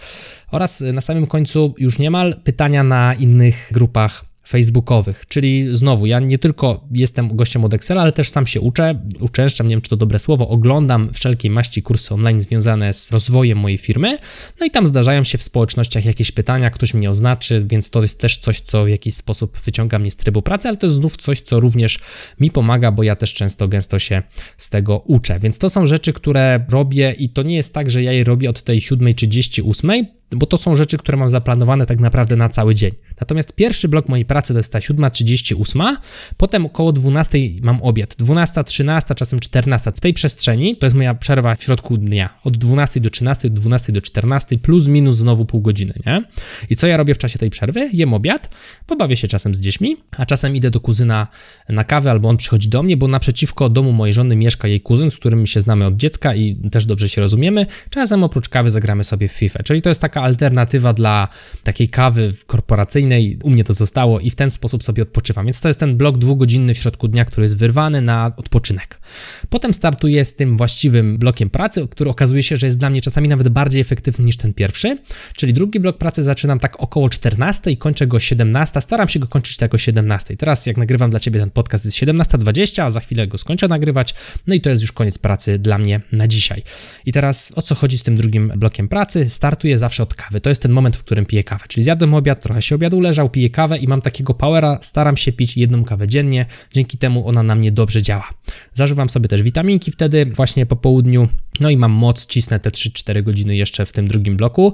Oraz 0.51 0.81
na 0.81 1.01
samym 1.01 1.27
końcu 1.27 1.73
już 1.77 1.99
niemal 1.99 2.41
pytania 2.43 2.83
na 2.83 3.13
innych 3.13 3.69
grupach 3.71 4.30
facebookowych, 4.47 5.25
czyli 5.27 5.67
znowu, 5.71 6.05
ja 6.05 6.19
nie 6.19 6.39
tylko 6.39 6.87
jestem 6.91 7.35
gościem 7.35 7.65
od 7.65 7.73
Excela, 7.73 8.01
ale 8.01 8.11
też 8.11 8.29
sam 8.29 8.47
się 8.47 8.61
uczę, 8.61 9.01
uczęszczam, 9.19 9.67
nie 9.67 9.75
wiem 9.75 9.81
czy 9.81 9.89
to 9.89 9.97
dobre 9.97 10.19
słowo, 10.19 10.49
oglądam 10.49 11.13
wszelkiej 11.13 11.51
maści 11.51 11.83
kursy 11.83 12.13
online 12.13 12.41
związane 12.41 12.93
z 12.93 13.11
rozwojem 13.11 13.57
mojej 13.57 13.77
firmy, 13.77 14.17
no 14.59 14.65
i 14.65 14.71
tam 14.71 14.87
zdarzają 14.87 15.23
się 15.23 15.37
w 15.37 15.43
społecznościach 15.43 16.05
jakieś 16.05 16.31
pytania, 16.31 16.69
ktoś 16.69 16.93
mnie 16.93 17.09
oznaczy, 17.09 17.65
więc 17.67 17.89
to 17.89 18.01
jest 18.01 18.19
też 18.19 18.37
coś, 18.37 18.59
co 18.59 18.85
w 18.85 18.89
jakiś 18.89 19.15
sposób 19.15 19.59
wyciąga 19.59 19.99
mnie 19.99 20.11
z 20.11 20.15
trybu 20.15 20.41
pracy, 20.41 20.67
ale 20.67 20.77
to 20.77 20.87
jest 20.87 20.95
znów 20.95 21.17
coś, 21.17 21.41
co 21.41 21.59
również 21.59 21.99
mi 22.39 22.51
pomaga, 22.51 22.91
bo 22.91 23.03
ja 23.03 23.15
też 23.15 23.33
często, 23.33 23.67
gęsto 23.67 23.99
się 23.99 24.23
z 24.57 24.69
tego 24.69 24.97
uczę, 24.97 25.39
więc 25.39 25.57
to 25.57 25.69
są 25.69 25.85
rzeczy, 25.85 26.13
które 26.13 26.65
robię 26.69 27.15
i 27.17 27.29
to 27.29 27.43
nie 27.43 27.55
jest 27.55 27.73
tak, 27.73 27.91
że 27.91 28.03
ja 28.03 28.11
je 28.11 28.23
robię 28.23 28.49
od 28.49 28.63
tej 28.63 28.79
7.38, 28.79 30.20
bo 30.31 30.45
to 30.45 30.57
są 30.57 30.75
rzeczy, 30.75 30.97
które 30.97 31.17
mam 31.17 31.29
zaplanowane 31.29 31.85
tak 31.85 31.99
naprawdę 31.99 32.35
na 32.35 32.49
cały 32.49 32.75
dzień. 32.75 32.91
Natomiast 33.19 33.53
pierwszy 33.53 33.87
blok 33.87 34.09
mojej 34.09 34.25
pracy 34.25 34.53
to 34.53 34.59
jest 34.59 34.73
ta 34.73 34.79
7.38, 34.79 35.95
potem 36.37 36.65
około 36.65 36.93
12 36.93 37.39
mam 37.61 37.81
obiad. 37.81 38.15
12, 38.17 38.63
13, 38.63 39.15
czasem 39.15 39.39
14. 39.39 39.91
W 39.91 39.99
tej 39.99 40.13
przestrzeni 40.13 40.77
to 40.77 40.85
jest 40.85 40.95
moja 40.95 41.13
przerwa 41.13 41.55
w 41.55 41.63
środku 41.63 41.97
dnia. 41.97 42.29
Od 42.43 42.57
12 42.57 42.99
do 42.99 43.09
13, 43.09 43.47
od 43.47 43.53
12 43.53 43.93
do 43.93 44.01
14, 44.01 44.57
plus 44.57 44.87
minus 44.87 45.15
znowu 45.15 45.45
pół 45.45 45.61
godziny, 45.61 45.93
nie? 46.05 46.23
I 46.69 46.75
co 46.75 46.87
ja 46.87 46.97
robię 46.97 47.15
w 47.15 47.17
czasie 47.17 47.39
tej 47.39 47.49
przerwy? 47.49 47.89
Jem 47.93 48.13
obiad, 48.13 48.49
pobawię 48.87 49.15
się 49.15 49.27
czasem 49.27 49.55
z 49.55 49.59
dziećmi, 49.59 49.97
a 50.17 50.25
czasem 50.25 50.55
idę 50.55 50.71
do 50.71 50.79
kuzyna 50.79 51.27
na 51.69 51.83
kawę, 51.83 52.11
albo 52.11 52.29
on 52.29 52.37
przychodzi 52.37 52.69
do 52.69 52.83
mnie, 52.83 52.97
bo 52.97 53.07
naprzeciwko 53.07 53.69
domu 53.69 53.93
mojej 53.93 54.13
żony 54.13 54.35
mieszka 54.35 54.67
jej 54.67 54.81
kuzyn, 54.81 55.11
z 55.11 55.15
którym 55.15 55.47
się 55.47 55.61
znamy 55.61 55.85
od 55.85 55.95
dziecka 55.95 56.35
i 56.35 56.55
też 56.71 56.85
dobrze 56.85 57.09
się 57.09 57.21
rozumiemy. 57.21 57.65
Czasem 57.89 58.23
oprócz 58.23 58.49
kawy 58.49 58.69
zagramy 58.69 59.03
sobie 59.03 59.27
w 59.27 59.31
FIFA, 59.31 59.63
czyli 59.63 59.81
to 59.81 59.89
jest 59.89 60.01
taka 60.01 60.20
alternatywa 60.23 60.93
dla 60.93 61.27
takiej 61.63 61.89
kawy 61.89 62.33
korporacyjnej. 62.45 63.39
U 63.43 63.49
mnie 63.49 63.63
to 63.63 63.73
zostało 63.73 64.19
i 64.19 64.29
w 64.29 64.35
ten 64.35 64.49
sposób 64.49 64.83
sobie 64.83 65.03
odpoczywam. 65.03 65.45
Więc 65.45 65.61
to 65.61 65.67
jest 65.67 65.79
ten 65.79 65.97
blok 65.97 66.17
dwugodzinny 66.17 66.73
w 66.73 66.77
środku 66.77 67.07
dnia, 67.07 67.25
który 67.25 67.45
jest 67.45 67.57
wyrwany 67.57 68.01
na 68.01 68.31
odpoczynek. 68.37 69.01
Potem 69.49 69.73
startuję 69.73 70.25
z 70.25 70.35
tym 70.35 70.57
właściwym 70.57 71.17
blokiem 71.17 71.49
pracy, 71.49 71.87
który 71.87 72.09
okazuje 72.09 72.43
się, 72.43 72.55
że 72.55 72.67
jest 72.67 72.77
dla 72.77 72.89
mnie 72.89 73.01
czasami 73.01 73.29
nawet 73.29 73.49
bardziej 73.49 73.81
efektywny 73.81 74.25
niż 74.25 74.37
ten 74.37 74.53
pierwszy. 74.53 74.97
Czyli 75.35 75.53
drugi 75.53 75.79
blok 75.79 75.97
pracy 75.97 76.23
zaczynam 76.23 76.59
tak 76.59 76.79
około 76.79 77.09
14 77.09 77.71
i 77.71 77.77
kończę 77.77 78.07
go 78.07 78.19
17. 78.19 78.81
Staram 78.81 79.07
się 79.07 79.19
go 79.19 79.27
kończyć 79.27 79.57
tak 79.57 79.73
o 79.73 79.77
17. 79.77 80.37
Teraz, 80.37 80.65
jak 80.65 80.77
nagrywam 80.77 81.09
dla 81.09 81.19
Ciebie 81.19 81.39
ten 81.39 81.49
podcast, 81.49 81.85
jest 81.85 81.97
17.20, 81.97 82.81
a 82.81 82.89
za 82.89 82.99
chwilę 82.99 83.27
go 83.27 83.37
skończę 83.37 83.67
nagrywać. 83.67 84.15
No 84.47 84.55
i 84.55 84.61
to 84.61 84.69
jest 84.69 84.81
już 84.81 84.91
koniec 84.91 85.17
pracy 85.17 85.59
dla 85.59 85.77
mnie 85.77 86.01
na 86.11 86.27
dzisiaj. 86.27 86.63
I 87.05 87.11
teraz 87.11 87.53
o 87.55 87.61
co 87.61 87.75
chodzi 87.75 87.97
z 87.97 88.03
tym 88.03 88.15
drugim 88.15 88.53
blokiem 88.55 88.87
pracy? 88.87 89.29
Startuję 89.29 89.77
zawsze 89.77 90.03
od 90.03 90.10
kawy. 90.13 90.41
To 90.41 90.49
jest 90.49 90.61
ten 90.61 90.71
moment, 90.71 90.95
w 90.95 91.03
którym 91.03 91.25
piję 91.25 91.43
kawę. 91.43 91.65
Czyli 91.67 91.83
zjadłem 91.83 92.13
obiad, 92.13 92.43
trochę 92.43 92.61
się 92.61 92.75
obiadu 92.75 93.01
leżał, 93.01 93.29
piję 93.29 93.49
kawę 93.49 93.77
i 93.77 93.87
mam 93.87 94.01
takiego 94.01 94.33
powera. 94.33 94.79
Staram 94.81 95.17
się 95.17 95.31
pić 95.31 95.57
jedną 95.57 95.83
kawę 95.83 96.07
dziennie. 96.07 96.45
Dzięki 96.73 96.97
temu 96.97 97.27
ona 97.27 97.43
na 97.43 97.55
mnie 97.55 97.71
dobrze 97.71 98.01
działa. 98.01 98.29
Zażywam 98.73 99.09
sobie 99.09 99.27
też 99.27 99.41
witaminki 99.41 99.91
wtedy, 99.91 100.25
właśnie 100.25 100.65
po 100.65 100.75
południu. 100.75 101.27
No 101.59 101.69
i 101.69 101.77
mam 101.77 101.91
moc, 101.91 102.27
cisnę 102.27 102.59
te 102.59 102.69
3-4 102.69 103.23
godziny 103.23 103.55
jeszcze 103.55 103.85
w 103.85 103.93
tym 103.93 104.07
drugim 104.07 104.37
bloku. 104.37 104.73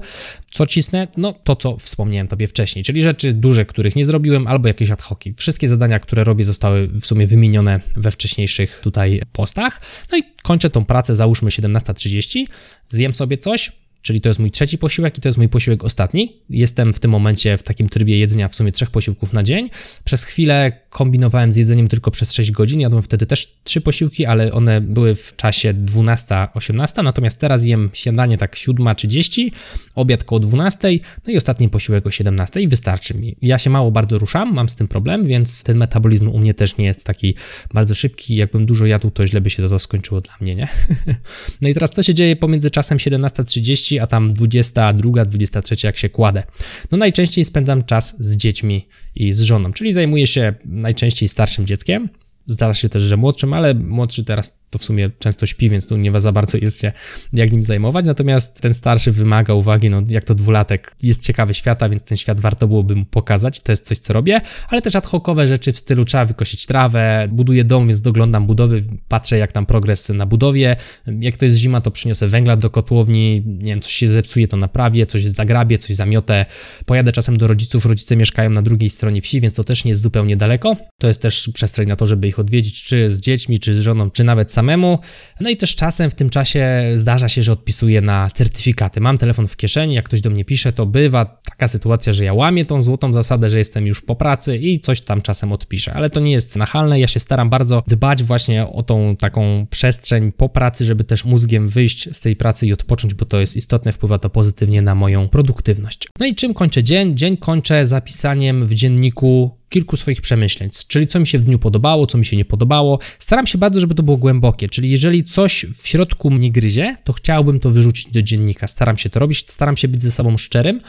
Co 0.50 0.66
cisnę? 0.66 1.08
No 1.16 1.32
to, 1.32 1.56
co 1.56 1.76
wspomniałem 1.76 2.28
Tobie 2.28 2.46
wcześniej, 2.46 2.84
czyli 2.84 3.02
rzeczy 3.02 3.32
duże, 3.32 3.66
których 3.66 3.96
nie 3.96 4.04
zrobiłem, 4.04 4.46
albo 4.46 4.68
jakieś 4.68 4.90
ad 4.90 5.02
hoc. 5.02 5.18
Wszystkie 5.36 5.68
zadania, 5.68 5.98
które 5.98 6.24
robię, 6.24 6.44
zostały 6.44 6.88
w 6.88 7.06
sumie 7.06 7.26
wymienione 7.26 7.80
we 7.96 8.10
wcześniejszych 8.10 8.80
tutaj 8.80 9.22
postach. 9.32 9.80
No 10.12 10.18
i 10.18 10.22
kończę 10.42 10.70
tą 10.70 10.84
pracę, 10.84 11.14
załóżmy 11.14 11.50
17.30, 11.50 12.44
zjem 12.88 13.14
sobie 13.14 13.38
coś, 13.38 13.72
czyli 14.08 14.20
to 14.20 14.28
jest 14.28 14.40
mój 14.40 14.50
trzeci 14.50 14.78
posiłek 14.78 15.18
i 15.18 15.20
to 15.20 15.28
jest 15.28 15.38
mój 15.38 15.48
posiłek 15.48 15.84
ostatni. 15.84 16.36
Jestem 16.50 16.94
w 16.94 16.98
tym 17.00 17.10
momencie 17.10 17.58
w 17.58 17.62
takim 17.62 17.88
trybie 17.88 18.18
jedzenia 18.18 18.48
w 18.48 18.54
sumie 18.54 18.72
trzech 18.72 18.90
posiłków 18.90 19.32
na 19.32 19.42
dzień. 19.42 19.70
Przez 20.04 20.24
chwilę 20.24 20.72
kombinowałem 20.90 21.52
z 21.52 21.56
jedzeniem 21.56 21.88
tylko 21.88 22.10
przez 22.10 22.32
6 22.32 22.50
godzin, 22.50 22.80
jadłem 22.80 23.02
wtedy 23.02 23.26
też 23.26 23.54
trzy 23.64 23.80
posiłki, 23.80 24.26
ale 24.26 24.52
one 24.52 24.80
były 24.80 25.14
w 25.14 25.36
czasie 25.36 25.74
12-18, 25.74 27.04
natomiast 27.04 27.38
teraz 27.38 27.64
jem 27.64 27.90
śniadanie 27.92 28.38
tak 28.38 28.56
7.30, 28.56 29.50
obiad 29.94 30.24
koło 30.24 30.40
12, 30.40 30.88
no 31.26 31.32
i 31.32 31.36
ostatni 31.36 31.68
posiłek 31.68 32.06
o 32.06 32.10
17 32.10 32.60
i 32.60 32.68
wystarczy 32.68 33.14
mi. 33.14 33.36
Ja 33.42 33.58
się 33.58 33.70
mało 33.70 33.90
bardzo 33.90 34.18
ruszam, 34.18 34.54
mam 34.54 34.68
z 34.68 34.76
tym 34.76 34.88
problem, 34.88 35.26
więc 35.26 35.62
ten 35.62 35.76
metabolizm 35.76 36.28
u 36.28 36.38
mnie 36.38 36.54
też 36.54 36.76
nie 36.76 36.84
jest 36.84 37.04
taki 37.04 37.34
bardzo 37.74 37.94
szybki. 37.94 38.36
Jakbym 38.36 38.66
dużo 38.66 38.86
jadł, 38.86 39.10
to 39.10 39.26
źle 39.26 39.40
by 39.40 39.50
się 39.50 39.68
to 39.68 39.78
skończyło 39.78 40.20
dla 40.20 40.34
mnie, 40.40 40.54
nie? 40.54 40.68
no 41.60 41.68
i 41.68 41.74
teraz 41.74 41.90
co 41.90 42.02
się 42.02 42.14
dzieje 42.14 42.36
pomiędzy 42.36 42.70
czasem 42.70 42.98
17.30 42.98 43.97
a 44.00 44.06
tam 44.06 44.34
22, 44.34 45.24
23 45.24 45.86
jak 45.86 45.98
się 45.98 46.08
kładę. 46.08 46.42
No 46.90 46.98
najczęściej 46.98 47.44
spędzam 47.44 47.84
czas 47.84 48.16
z 48.18 48.36
dziećmi 48.36 48.88
i 49.14 49.32
z 49.32 49.40
żoną, 49.40 49.72
czyli 49.72 49.92
zajmuję 49.92 50.26
się 50.26 50.54
najczęściej 50.64 51.28
starszym 51.28 51.66
dzieckiem. 51.66 52.08
Zdarza 52.48 52.74
się 52.74 52.88
też, 52.88 53.02
że 53.02 53.16
młodszym, 53.16 53.52
ale 53.52 53.74
młodszy 53.74 54.24
teraz 54.24 54.58
to 54.70 54.78
w 54.78 54.84
sumie 54.84 55.10
często 55.18 55.46
śpi, 55.46 55.70
więc 55.70 55.88
tu 55.88 55.96
nie 55.96 56.20
za 56.20 56.32
bardzo 56.32 56.58
jest 56.58 56.80
się 56.80 56.92
jak 57.32 57.52
nim 57.52 57.62
zajmować. 57.62 58.06
Natomiast 58.06 58.60
ten 58.60 58.74
starszy 58.74 59.12
wymaga 59.12 59.54
uwagi, 59.54 59.90
no 59.90 60.02
jak 60.08 60.24
to 60.24 60.34
dwulatek 60.34 60.96
jest 61.02 61.22
ciekawy 61.22 61.54
świata, 61.54 61.88
więc 61.88 62.04
ten 62.04 62.18
świat 62.18 62.40
warto 62.40 62.68
byłoby 62.68 62.96
mu 62.96 63.04
pokazać. 63.04 63.60
To 63.60 63.72
jest 63.72 63.86
coś, 63.86 63.98
co 63.98 64.12
robię, 64.12 64.40
ale 64.68 64.82
też 64.82 64.96
ad 64.96 65.06
hocowe 65.06 65.48
rzeczy 65.48 65.72
w 65.72 65.78
stylu 65.78 66.04
trzeba 66.04 66.24
wykosić 66.24 66.66
trawę, 66.66 67.28
buduję 67.32 67.64
dom, 67.64 67.86
więc 67.86 68.00
doglądam 68.00 68.46
budowy, 68.46 68.84
patrzę 69.08 69.38
jak 69.38 69.52
tam 69.52 69.66
progres 69.66 70.08
na 70.08 70.26
budowie. 70.26 70.76
Jak 71.20 71.36
to 71.36 71.44
jest 71.44 71.56
zima, 71.56 71.80
to 71.80 71.90
przyniosę 71.90 72.28
węgla 72.28 72.56
do 72.56 72.70
kotłowni, 72.70 73.42
nie 73.46 73.72
wiem, 73.72 73.80
coś 73.80 73.92
się 73.92 74.08
zepsuje, 74.08 74.48
to 74.48 74.56
naprawię, 74.56 75.06
coś 75.06 75.24
zagrabię, 75.24 75.78
coś 75.78 75.96
zamiotę. 75.96 76.46
Pojadę 76.86 77.12
czasem 77.12 77.36
do 77.36 77.46
rodziców, 77.46 77.86
rodzice 77.86 78.16
mieszkają 78.16 78.50
na 78.50 78.62
drugiej 78.62 78.90
stronie 78.90 79.22
wsi, 79.22 79.40
więc 79.40 79.54
to 79.54 79.64
też 79.64 79.84
nie 79.84 79.88
jest 79.88 80.02
zupełnie 80.02 80.36
daleko. 80.36 80.76
To 81.00 81.08
jest 81.08 81.22
też 81.22 81.50
przestrzeń 81.54 81.88
na 81.88 81.96
to, 81.96 82.06
żeby 82.06 82.28
ich 82.28 82.37
odwiedzić, 82.38 82.82
czy 82.82 83.10
z 83.10 83.20
dziećmi, 83.20 83.60
czy 83.60 83.74
z 83.74 83.80
żoną, 83.80 84.10
czy 84.10 84.24
nawet 84.24 84.52
samemu. 84.52 84.98
No 85.40 85.50
i 85.50 85.56
też 85.56 85.76
czasem 85.76 86.10
w 86.10 86.14
tym 86.14 86.30
czasie 86.30 86.92
zdarza 86.94 87.28
się, 87.28 87.42
że 87.42 87.52
odpisuję 87.52 88.00
na 88.00 88.30
certyfikaty. 88.34 89.00
Mam 89.00 89.18
telefon 89.18 89.48
w 89.48 89.56
kieszeni, 89.56 89.94
jak 89.94 90.04
ktoś 90.04 90.20
do 90.20 90.30
mnie 90.30 90.44
pisze, 90.44 90.72
to 90.72 90.86
bywa 90.86 91.40
taka 91.50 91.68
sytuacja, 91.68 92.12
że 92.12 92.24
ja 92.24 92.34
łamię 92.34 92.64
tą 92.64 92.82
złotą 92.82 93.12
zasadę, 93.12 93.50
że 93.50 93.58
jestem 93.58 93.86
już 93.86 94.02
po 94.02 94.16
pracy 94.16 94.56
i 94.56 94.80
coś 94.80 95.00
tam 95.00 95.22
czasem 95.22 95.52
odpiszę, 95.52 95.92
ale 95.94 96.10
to 96.10 96.20
nie 96.20 96.32
jest 96.32 96.56
nachalne. 96.56 97.00
Ja 97.00 97.06
się 97.06 97.20
staram 97.20 97.50
bardzo 97.50 97.82
dbać 97.86 98.22
właśnie 98.22 98.66
o 98.66 98.82
tą 98.82 99.16
taką 99.16 99.66
przestrzeń 99.70 100.32
po 100.32 100.48
pracy, 100.48 100.84
żeby 100.84 101.04
też 101.04 101.24
mózgiem 101.24 101.68
wyjść 101.68 102.16
z 102.16 102.20
tej 102.20 102.36
pracy 102.36 102.66
i 102.66 102.72
odpocząć, 102.72 103.14
bo 103.14 103.24
to 103.24 103.40
jest 103.40 103.56
istotne, 103.56 103.92
wpływa 103.92 104.18
to 104.18 104.30
pozytywnie 104.30 104.82
na 104.82 104.94
moją 104.94 105.28
produktywność. 105.28 106.08
No 106.20 106.26
i 106.26 106.34
czym 106.34 106.54
kończę 106.54 106.82
dzień? 106.82 107.16
Dzień 107.16 107.36
kończę 107.36 107.86
zapisaniem 107.86 108.66
w 108.66 108.74
dzienniku 108.74 109.57
kilku 109.68 109.96
swoich 109.96 110.20
przemyśleń, 110.20 110.70
czyli 110.88 111.06
co 111.06 111.20
mi 111.20 111.26
się 111.26 111.38
w 111.38 111.44
dniu 111.44 111.58
podobało, 111.58 112.06
co 112.06 112.18
mi 112.18 112.24
się 112.24 112.36
nie 112.36 112.44
podobało. 112.44 112.98
Staram 113.18 113.46
się 113.46 113.58
bardzo, 113.58 113.80
żeby 113.80 113.94
to 113.94 114.02
było 114.02 114.16
głębokie, 114.16 114.68
czyli 114.68 114.90
jeżeli 114.90 115.24
coś 115.24 115.66
w 115.74 115.88
środku 115.88 116.30
mnie 116.30 116.52
gryzie, 116.52 116.96
to 117.04 117.12
chciałbym 117.12 117.60
to 117.60 117.70
wyrzucić 117.70 118.12
do 118.12 118.22
dziennika. 118.22 118.66
Staram 118.66 118.98
się 118.98 119.10
to 119.10 119.20
robić, 119.20 119.50
staram 119.50 119.76
się 119.76 119.88
być 119.88 120.02
ze 120.02 120.10
sobą 120.10 120.36
szczerym, 120.36 120.80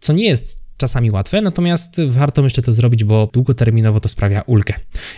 co 0.00 0.12
nie 0.12 0.24
jest 0.24 0.62
czasami 0.76 1.10
łatwe, 1.10 1.40
natomiast 1.40 2.00
warto 2.06 2.42
jeszcze 2.42 2.62
to 2.62 2.72
zrobić, 2.72 3.04
bo 3.04 3.28
długoterminowo 3.32 4.00
to 4.00 4.08
sprawia 4.08 4.42
ulgę. 4.42 4.74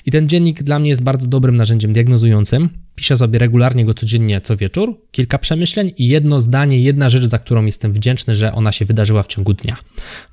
I 0.06 0.10
ten 0.10 0.28
dziennik 0.28 0.62
dla 0.62 0.78
mnie 0.78 0.88
jest 0.88 1.02
bardzo 1.02 1.28
dobrym 1.28 1.56
narzędziem 1.56 1.92
diagnozującym. 1.92 2.68
Piszę 2.94 3.16
sobie 3.16 3.38
regularnie 3.38 3.84
go 3.84 3.94
codziennie 3.94 4.40
co 4.40 4.56
wieczór, 4.56 5.00
kilka 5.10 5.38
przemyśleń 5.38 5.92
i 5.96 6.08
jedno 6.08 6.40
zdanie, 6.40 6.80
jedna 6.80 7.08
rzecz, 7.08 7.24
za 7.24 7.38
którą 7.38 7.64
jestem 7.64 7.92
wdzięczny, 7.92 8.34
że 8.34 8.52
ona 8.52 8.72
się 8.72 8.84
wydarzyła 8.84 9.22
w 9.22 9.26
ciągu 9.26 9.54
dnia. 9.54 9.76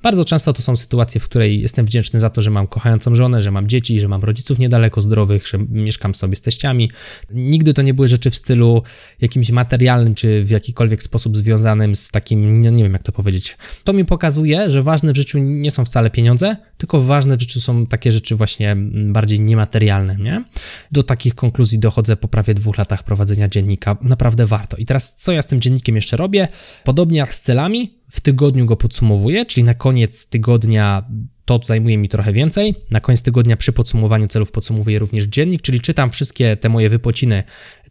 Bardzo 0.02 0.24
często 0.24 0.52
to 0.52 0.62
są 0.62 0.76
sytuacje, 0.76 1.20
w 1.20 1.24
której 1.24 1.60
jestem 1.60 1.86
wdzięczny 1.86 2.20
za 2.20 2.30
to, 2.30 2.42
że 2.42 2.50
mam 2.50 2.66
kochającą 2.66 3.14
żonę, 3.14 3.42
że 3.42 3.50
mam 3.50 3.68
dzieci, 3.68 4.00
że 4.00 4.08
mam 4.08 4.22
rodziców 4.22 4.58
niedaleko 4.58 5.00
zdrowych, 5.00 5.48
że 5.48 5.58
mieszkam 5.68 6.14
sobie 6.14 6.36
z 6.36 6.40
teściami. 6.40 6.90
Nigdy 7.30 7.74
to 7.74 7.82
nie 7.82 7.94
były 7.94 8.08
rzeczy 8.08 8.30
w 8.30 8.36
stylu 8.36 8.82
jakimś 9.20 9.50
materialnym, 9.50 10.14
czy 10.14 10.44
w 10.44 10.50
jakikolwiek 10.50 11.02
sposób 11.02 11.36
związanym 11.36 11.94
z 11.94 12.10
takim, 12.10 12.62
nie, 12.62 12.70
nie 12.70 12.82
wiem 12.82 12.92
jak 12.92 13.02
to 13.02 13.12
powiedzieć. 13.12 13.56
To 13.84 13.92
mi 13.92 14.04
pokazuje, 14.04 14.70
że 14.70 14.82
ważne 14.82 15.12
w 15.12 15.16
życiu 15.16 15.38
nie 15.38 15.70
są 15.70 15.84
wcale 15.84 16.10
pieniądze, 16.10 16.56
tylko 16.78 17.00
ważne 17.00 17.36
w 17.36 17.40
życiu 17.40 17.60
są 17.60 17.86
takie 17.86 18.12
rzeczy 18.12 18.36
właśnie 18.36 18.76
bardziej 19.06 19.40
niematerialne, 19.40 20.16
nie? 20.16 20.44
Do 20.92 21.02
takich 21.02 21.34
konkluzji 21.34 21.78
dochodzę 21.78 22.16
po 22.16 22.28
prawie 22.28 22.51
dwóch 22.54 22.78
latach 22.78 23.02
prowadzenia 23.02 23.48
dziennika. 23.48 23.96
Naprawdę 24.02 24.46
warto. 24.46 24.76
I 24.76 24.86
teraz 24.86 25.16
co 25.16 25.32
ja 25.32 25.42
z 25.42 25.46
tym 25.46 25.60
dziennikiem 25.60 25.96
jeszcze 25.96 26.16
robię? 26.16 26.48
Podobnie 26.84 27.18
jak 27.18 27.34
z 27.34 27.40
celami, 27.40 27.98
w 28.10 28.20
tygodniu 28.20 28.66
go 28.66 28.76
podsumowuję, 28.76 29.46
czyli 29.46 29.64
na 29.64 29.74
koniec 29.74 30.28
tygodnia 30.28 31.04
to 31.44 31.60
zajmuje 31.64 31.98
mi 31.98 32.08
trochę 32.08 32.32
więcej. 32.32 32.74
Na 32.90 33.00
koniec 33.00 33.22
tygodnia 33.22 33.56
przy 33.56 33.72
podsumowaniu 33.72 34.28
celów 34.28 34.50
podsumowuję 34.50 34.98
również 34.98 35.24
dziennik, 35.24 35.62
czyli 35.62 35.80
czytam 35.80 36.10
wszystkie 36.10 36.56
te 36.56 36.68
moje 36.68 36.88
wypociny 36.88 37.42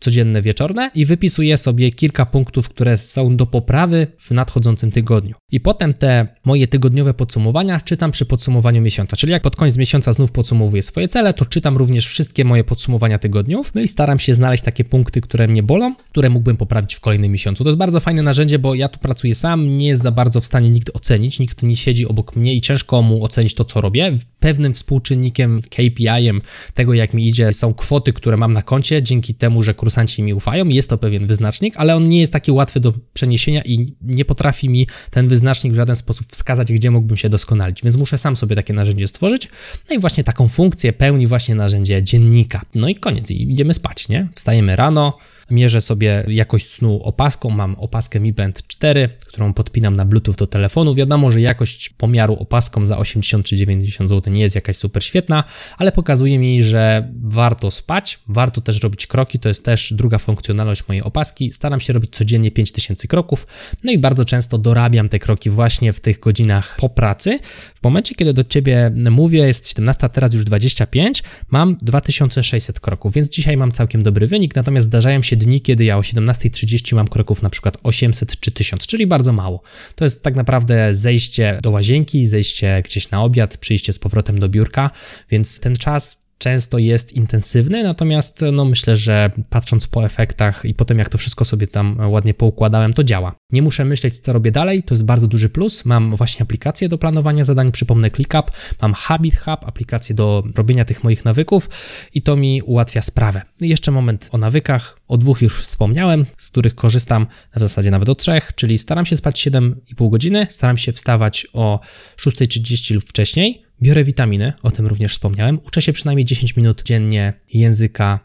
codzienne 0.02 0.42
wieczorne 0.42 0.92
i 0.96 1.06
wypisuję 1.06 1.58
sobie 1.58 1.92
kilka 1.92 2.26
punktów, 2.26 2.70
które 2.70 2.98
są 2.98 3.38
do 3.38 3.46
poprawy 3.46 4.08
w 4.18 4.32
nadchodzącym 4.32 4.92
tygodniu. 4.92 5.36
I 5.52 5.60
potem 5.60 5.94
te 5.94 6.28
moje 6.46 6.68
tygodniowe 6.68 7.14
podsumowania 7.14 7.82
czytam 7.82 8.12
przy 8.12 8.26
podsumowaniu 8.26 8.82
miesiąca, 8.82 9.18
czyli 9.18 9.32
jak 9.32 9.42
pod 9.42 9.56
koniec 9.56 9.78
miesiąca 9.78 10.14
znów 10.14 10.32
podsumowuję 10.32 10.82
swoje 10.82 11.08
cele, 11.08 11.34
to 11.34 11.46
czytam 11.46 11.78
również 11.78 12.08
wszystkie 12.08 12.46
moje 12.46 12.64
podsumowania 12.64 13.20
tygodniów, 13.20 13.72
no 13.76 13.82
i 13.82 13.88
staram 13.88 14.20
się 14.20 14.36
znaleźć 14.36 14.64
takie 14.64 14.84
punkty, 14.84 15.22
które 15.22 15.48
mnie 15.48 15.64
bolą, 15.64 15.96
które 15.96 16.30
mógłbym 16.30 16.58
poprawić 16.58 16.96
w 16.96 17.00
kolejnym 17.00 17.32
miesiącu. 17.32 17.64
To 17.64 17.70
jest 17.70 17.80
bardzo 17.80 18.00
fajne 18.00 18.22
narzędzie, 18.22 18.60
bo 18.60 18.76
ja 18.76 18.90
tu 18.90 19.00
pracuję 19.00 19.36
sam, 19.36 19.74
nie 19.74 19.88
jest 19.88 20.02
za 20.02 20.12
bardzo 20.12 20.42
w 20.42 20.46
stanie 20.46 20.70
nikt 20.70 20.96
ocenić, 20.96 21.40
nikt 21.40 21.64
nie 21.64 21.78
siedzi 21.78 22.08
obok 22.08 22.36
mnie 22.36 22.56
i 22.56 22.62
ciężko 22.62 23.02
mu 23.02 23.24
ocenić 23.24 23.54
to, 23.54 23.66
co 23.66 23.82
robię. 23.82 24.14
Pewnym 24.40 24.74
współczynnikiem, 24.74 25.60
KPI-em 25.70 26.42
tego, 26.74 26.94
jak 26.94 27.14
mi 27.14 27.28
idzie, 27.28 27.54
są 27.54 27.74
kwoty, 27.74 28.14
które 28.14 28.38
mam 28.38 28.52
na 28.52 28.62
koncie, 28.62 29.04
dzięki 29.04 29.36
temu, 29.36 29.64
że 29.64 29.74
kursanci 29.92 30.24
mi 30.24 30.34
ufają, 30.34 30.68
jest 30.68 30.90
to 30.90 30.98
pewien 30.98 31.28
wyznacznik, 31.28 31.74
ale 31.78 31.96
on 31.96 32.08
nie 32.08 32.20
jest 32.20 32.34
taki 32.34 32.52
łatwy 32.52 32.80
do 32.80 32.94
przeniesienia 33.14 33.62
i 33.66 33.94
nie 34.02 34.26
potrafi 34.26 34.70
mi 34.70 34.88
ten 35.10 35.28
wyznacznik 35.28 35.74
w 35.74 35.76
żaden 35.76 35.96
sposób 35.96 36.28
wskazać, 36.32 36.74
gdzie 36.74 36.92
mógłbym 36.92 37.18
się 37.18 37.30
doskonalić, 37.30 37.84
więc 37.84 37.98
muszę 37.98 38.18
sam 38.18 38.36
sobie 38.36 38.56
takie 38.56 38.74
narzędzie 38.74 39.08
stworzyć. 39.08 39.50
No 39.90 39.96
i 39.96 40.00
właśnie 40.00 40.24
taką 40.24 40.48
funkcję 40.48 40.94
pełni 40.94 41.28
właśnie 41.28 41.56
narzędzie 41.56 42.04
dziennika. 42.04 42.62
No 42.76 42.88
i 42.88 42.96
koniec, 42.96 43.32
i 43.32 43.52
idziemy 43.52 43.74
spać, 43.74 44.10
nie? 44.10 44.28
Wstajemy 44.36 44.76
rano, 44.76 45.18
mierzę 45.52 45.82
sobie 45.82 46.24
jakość 46.28 46.70
snu 46.70 47.04
opaską. 47.04 47.50
Mam 47.50 47.76
opaskę 47.76 48.20
Mi 48.20 48.34
Band 48.34 48.68
4, 48.68 49.10
którą 49.26 49.54
podpinam 49.54 49.96
na 49.96 50.06
Bluetooth 50.06 50.36
do 50.36 50.48
telefonu. 50.48 50.96
Wiadomo, 50.96 51.32
że 51.32 51.42
jakość 51.42 51.90
pomiaru 51.90 52.34
opaską 52.34 52.86
za 52.86 52.98
80 52.98 53.46
czy 53.46 53.58
90 53.58 54.10
zł 54.10 54.34
nie 54.34 54.42
jest 54.42 54.56
jakaś 54.56 54.78
super 54.78 55.04
świetna, 55.04 55.44
ale 55.78 55.92
pokazuje 55.92 56.40
mi, 56.40 56.64
że 56.64 57.12
warto 57.24 57.72
spać, 57.72 58.20
warto 58.28 58.62
też 58.62 58.82
robić 58.82 59.08
kroki. 59.08 59.40
To 59.40 59.50
jest 59.50 59.66
też 59.66 59.94
druga 59.94 60.18
funkcjonalność 60.18 60.88
mojej 60.88 61.04
opaski. 61.04 61.52
Staram 61.52 61.80
się 61.80 61.94
robić 61.94 62.16
codziennie 62.16 62.52
5000 62.52 63.08
kroków, 63.08 63.48
no 63.84 63.92
i 63.92 63.98
bardzo 63.98 64.26
często 64.26 64.58
dorabiam 64.58 65.10
te 65.10 65.20
kroki 65.20 65.50
właśnie 65.50 65.94
w 65.94 66.00
tych 66.00 66.20
godzinach 66.20 66.78
po 66.80 66.90
pracy. 66.90 67.40
W 67.76 67.84
momencie, 67.84 68.16
kiedy 68.16 68.34
do 68.34 68.44
ciebie 68.44 68.92
mówię, 69.12 69.40
jest 69.40 69.68
17, 69.68 70.10
teraz 70.10 70.34
już 70.34 70.46
25, 70.46 71.24
mam 71.50 71.78
2600 71.82 72.80
kroków, 72.80 73.14
więc 73.14 73.30
dzisiaj 73.30 73.58
mam 73.58 73.72
całkiem 73.72 74.04
dobry 74.04 74.28
wynik. 74.28 74.56
Natomiast 74.56 74.88
zdarzają 74.88 75.22
się 75.22 75.38
dni, 75.42 75.62
kiedy 75.62 75.84
ja 75.84 75.98
o 75.98 76.02
17.30 76.02 76.96
mam 76.96 77.08
kroków 77.08 77.42
na 77.42 77.50
przykład 77.50 77.78
800 77.84 78.40
czy 78.40 78.52
1000, 78.52 78.88
czyli 78.88 79.08
bardzo 79.08 79.34
mało. 79.34 79.62
To 79.96 80.06
jest 80.06 80.24
tak 80.24 80.36
naprawdę 80.36 80.96
zejście 80.96 81.60
do 81.64 81.72
łazienki, 81.72 82.26
zejście 82.26 82.82
gdzieś 82.86 83.10
na 83.10 83.24
obiad, 83.24 83.58
przyjście 83.58 83.94
z 83.94 84.00
powrotem 84.00 84.40
do 84.40 84.50
biurka, 84.50 84.90
więc 85.30 85.60
ten 85.60 85.76
czas 85.76 86.31
często 86.42 86.78
jest 86.78 87.14
intensywny, 87.14 87.84
natomiast 87.84 88.42
no 88.52 88.66
myślę, 88.66 88.96
że 88.96 89.32
patrząc 89.50 89.88
po 89.88 90.06
efektach 90.06 90.66
i 90.66 90.74
po 90.74 90.86
tym, 90.86 91.00
jak 91.00 91.10
to 91.10 91.18
wszystko 91.18 91.46
sobie 91.46 91.68
tam 91.68 92.00
ładnie 92.12 92.34
poukładałem, 92.34 92.94
to 92.94 93.04
działa. 93.04 93.36
Nie 93.52 93.62
muszę 93.62 93.86
myśleć, 93.86 94.20
co 94.20 94.34
robię 94.34 94.52
dalej, 94.52 94.84
to 94.84 94.94
jest 94.94 95.06
bardzo 95.06 95.28
duży 95.28 95.50
plus. 95.50 95.86
Mam 95.86 96.16
właśnie 96.16 96.44
aplikację 96.44 96.90
do 96.90 96.98
planowania 96.98 97.44
zadań, 97.44 97.72
przypomnę 97.72 98.12
ClickUp, 98.12 98.52
mam 98.82 98.94
Habit 98.94 99.40
Hub, 99.40 99.60
aplikację 99.66 100.16
do 100.16 100.44
robienia 100.56 100.86
tych 100.86 101.04
moich 101.04 101.26
nawyków 101.26 101.70
i 102.14 102.22
to 102.22 102.36
mi 102.36 102.62
ułatwia 102.62 103.02
sprawę. 103.02 103.42
I 103.62 103.70
jeszcze 103.70 103.92
moment 103.92 104.30
o 104.32 104.38
nawykach. 104.38 105.00
O 105.08 105.18
dwóch 105.18 105.42
już 105.42 105.62
wspomniałem, 105.62 106.26
z 106.38 106.52
których 106.52 106.76
korzystam 106.76 107.28
w 107.56 107.60
zasadzie 107.60 107.92
nawet 107.92 108.10
o 108.10 108.16
trzech, 108.16 108.52
czyli 108.56 108.78
staram 108.78 109.06
się 109.06 109.16
spać 109.16 109.48
7,5 109.48 110.10
godziny, 110.10 110.48
staram 110.50 110.78
się 110.78 110.92
wstawać 110.92 111.48
o 111.54 111.80
6.30 112.18 112.96
lub 112.96 113.04
wcześniej, 113.04 113.71
Biorę 113.82 114.04
witaminy, 114.04 114.54
o 114.64 114.72
tym 114.72 114.88
również 114.88 115.14
wspomniałem. 115.14 115.60
Uczę 115.68 115.82
się 115.82 115.94
przynajmniej 115.94 116.26
10 116.26 116.56
minut 116.56 116.84
dziennie 116.84 117.34
języka 117.54 118.20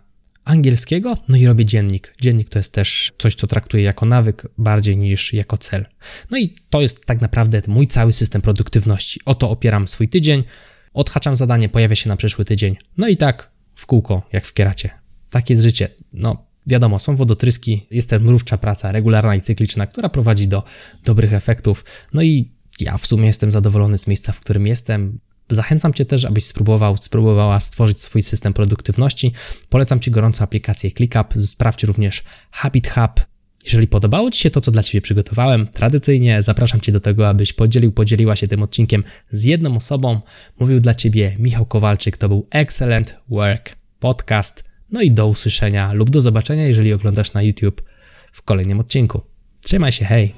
angielskiego, 0.44 1.14
no 1.28 1.36
i 1.36 1.46
robię 1.46 1.64
dziennik. 1.64 2.14
Dziennik 2.20 2.48
to 2.48 2.58
jest 2.58 2.72
też 2.72 3.12
coś, 3.18 3.34
co 3.34 3.46
traktuję 3.46 3.82
jako 3.82 4.06
nawyk 4.06 4.46
bardziej 4.58 4.96
niż 4.96 5.32
jako 5.32 5.58
cel. 5.58 5.86
No 6.30 6.38
i 6.38 6.54
to 6.70 6.80
jest 6.80 7.06
tak 7.06 7.20
naprawdę 7.20 7.62
mój 7.68 7.86
cały 7.86 8.12
system 8.12 8.42
produktywności. 8.42 9.20
Oto 9.24 9.50
opieram 9.50 9.88
swój 9.88 10.08
tydzień, 10.08 10.44
odhaczam 10.92 11.36
zadanie, 11.36 11.68
pojawia 11.68 11.96
się 11.96 12.08
na 12.08 12.16
przyszły 12.16 12.44
tydzień. 12.44 12.76
No 12.96 13.08
i 13.08 13.16
tak 13.16 13.50
w 13.74 13.86
kółko, 13.86 14.22
jak 14.32 14.46
w 14.46 14.52
kieracie. 14.52 14.90
Tak 15.30 15.50
jest 15.50 15.62
życie. 15.62 15.88
No, 16.12 16.46
wiadomo, 16.66 16.98
są 16.98 17.16
wodotryski, 17.16 17.86
jest 17.90 18.10
to 18.10 18.20
mrówcza 18.20 18.58
praca 18.58 18.92
regularna 18.92 19.36
i 19.36 19.40
cykliczna, 19.40 19.86
która 19.86 20.08
prowadzi 20.08 20.48
do 20.48 20.62
dobrych 21.04 21.32
efektów. 21.32 21.84
No 22.12 22.22
i 22.22 22.52
ja 22.80 22.98
w 22.98 23.06
sumie 23.06 23.26
jestem 23.26 23.50
zadowolony 23.50 23.98
z 23.98 24.06
miejsca, 24.06 24.32
w 24.32 24.40
którym 24.40 24.66
jestem. 24.66 25.18
Zachęcam 25.50 25.94
Cię 25.94 26.04
też, 26.04 26.24
abyś 26.24 26.44
spróbował, 26.44 26.96
spróbowała 26.96 27.60
stworzyć 27.60 28.00
swój 28.00 28.22
system 28.22 28.52
produktywności. 28.52 29.32
Polecam 29.68 30.00
Ci 30.00 30.10
gorąco 30.10 30.44
aplikację 30.44 30.90
ClickUp, 30.90 31.34
sprawdź 31.44 31.84
również 31.84 32.24
Habit 32.50 32.88
Hub. 32.88 33.26
Jeżeli 33.64 33.88
podobało 33.88 34.30
Ci 34.30 34.40
się 34.40 34.50
to, 34.50 34.60
co 34.60 34.70
dla 34.70 34.82
Ciebie 34.82 35.00
przygotowałem, 35.00 35.66
tradycyjnie 35.66 36.42
zapraszam 36.42 36.80
Cię 36.80 36.92
do 36.92 37.00
tego, 37.00 37.28
abyś 37.28 37.52
podzielił, 37.52 37.92
podzieliła 37.92 38.36
się 38.36 38.48
tym 38.48 38.62
odcinkiem 38.62 39.04
z 39.30 39.44
jedną 39.44 39.76
osobą. 39.76 40.20
Mówił 40.58 40.80
dla 40.80 40.94
Ciebie 40.94 41.36
Michał 41.38 41.66
Kowalczyk, 41.66 42.16
to 42.16 42.28
był 42.28 42.46
Excellent 42.50 43.16
Work 43.28 43.76
Podcast. 43.98 44.64
No 44.90 45.02
i 45.02 45.10
do 45.10 45.26
usłyszenia 45.26 45.92
lub 45.92 46.10
do 46.10 46.20
zobaczenia, 46.20 46.66
jeżeli 46.66 46.92
oglądasz 46.92 47.32
na 47.32 47.42
YouTube 47.42 47.82
w 48.32 48.42
kolejnym 48.42 48.80
odcinku. 48.80 49.20
Trzymaj 49.60 49.92
się, 49.92 50.04
hej! 50.04 50.34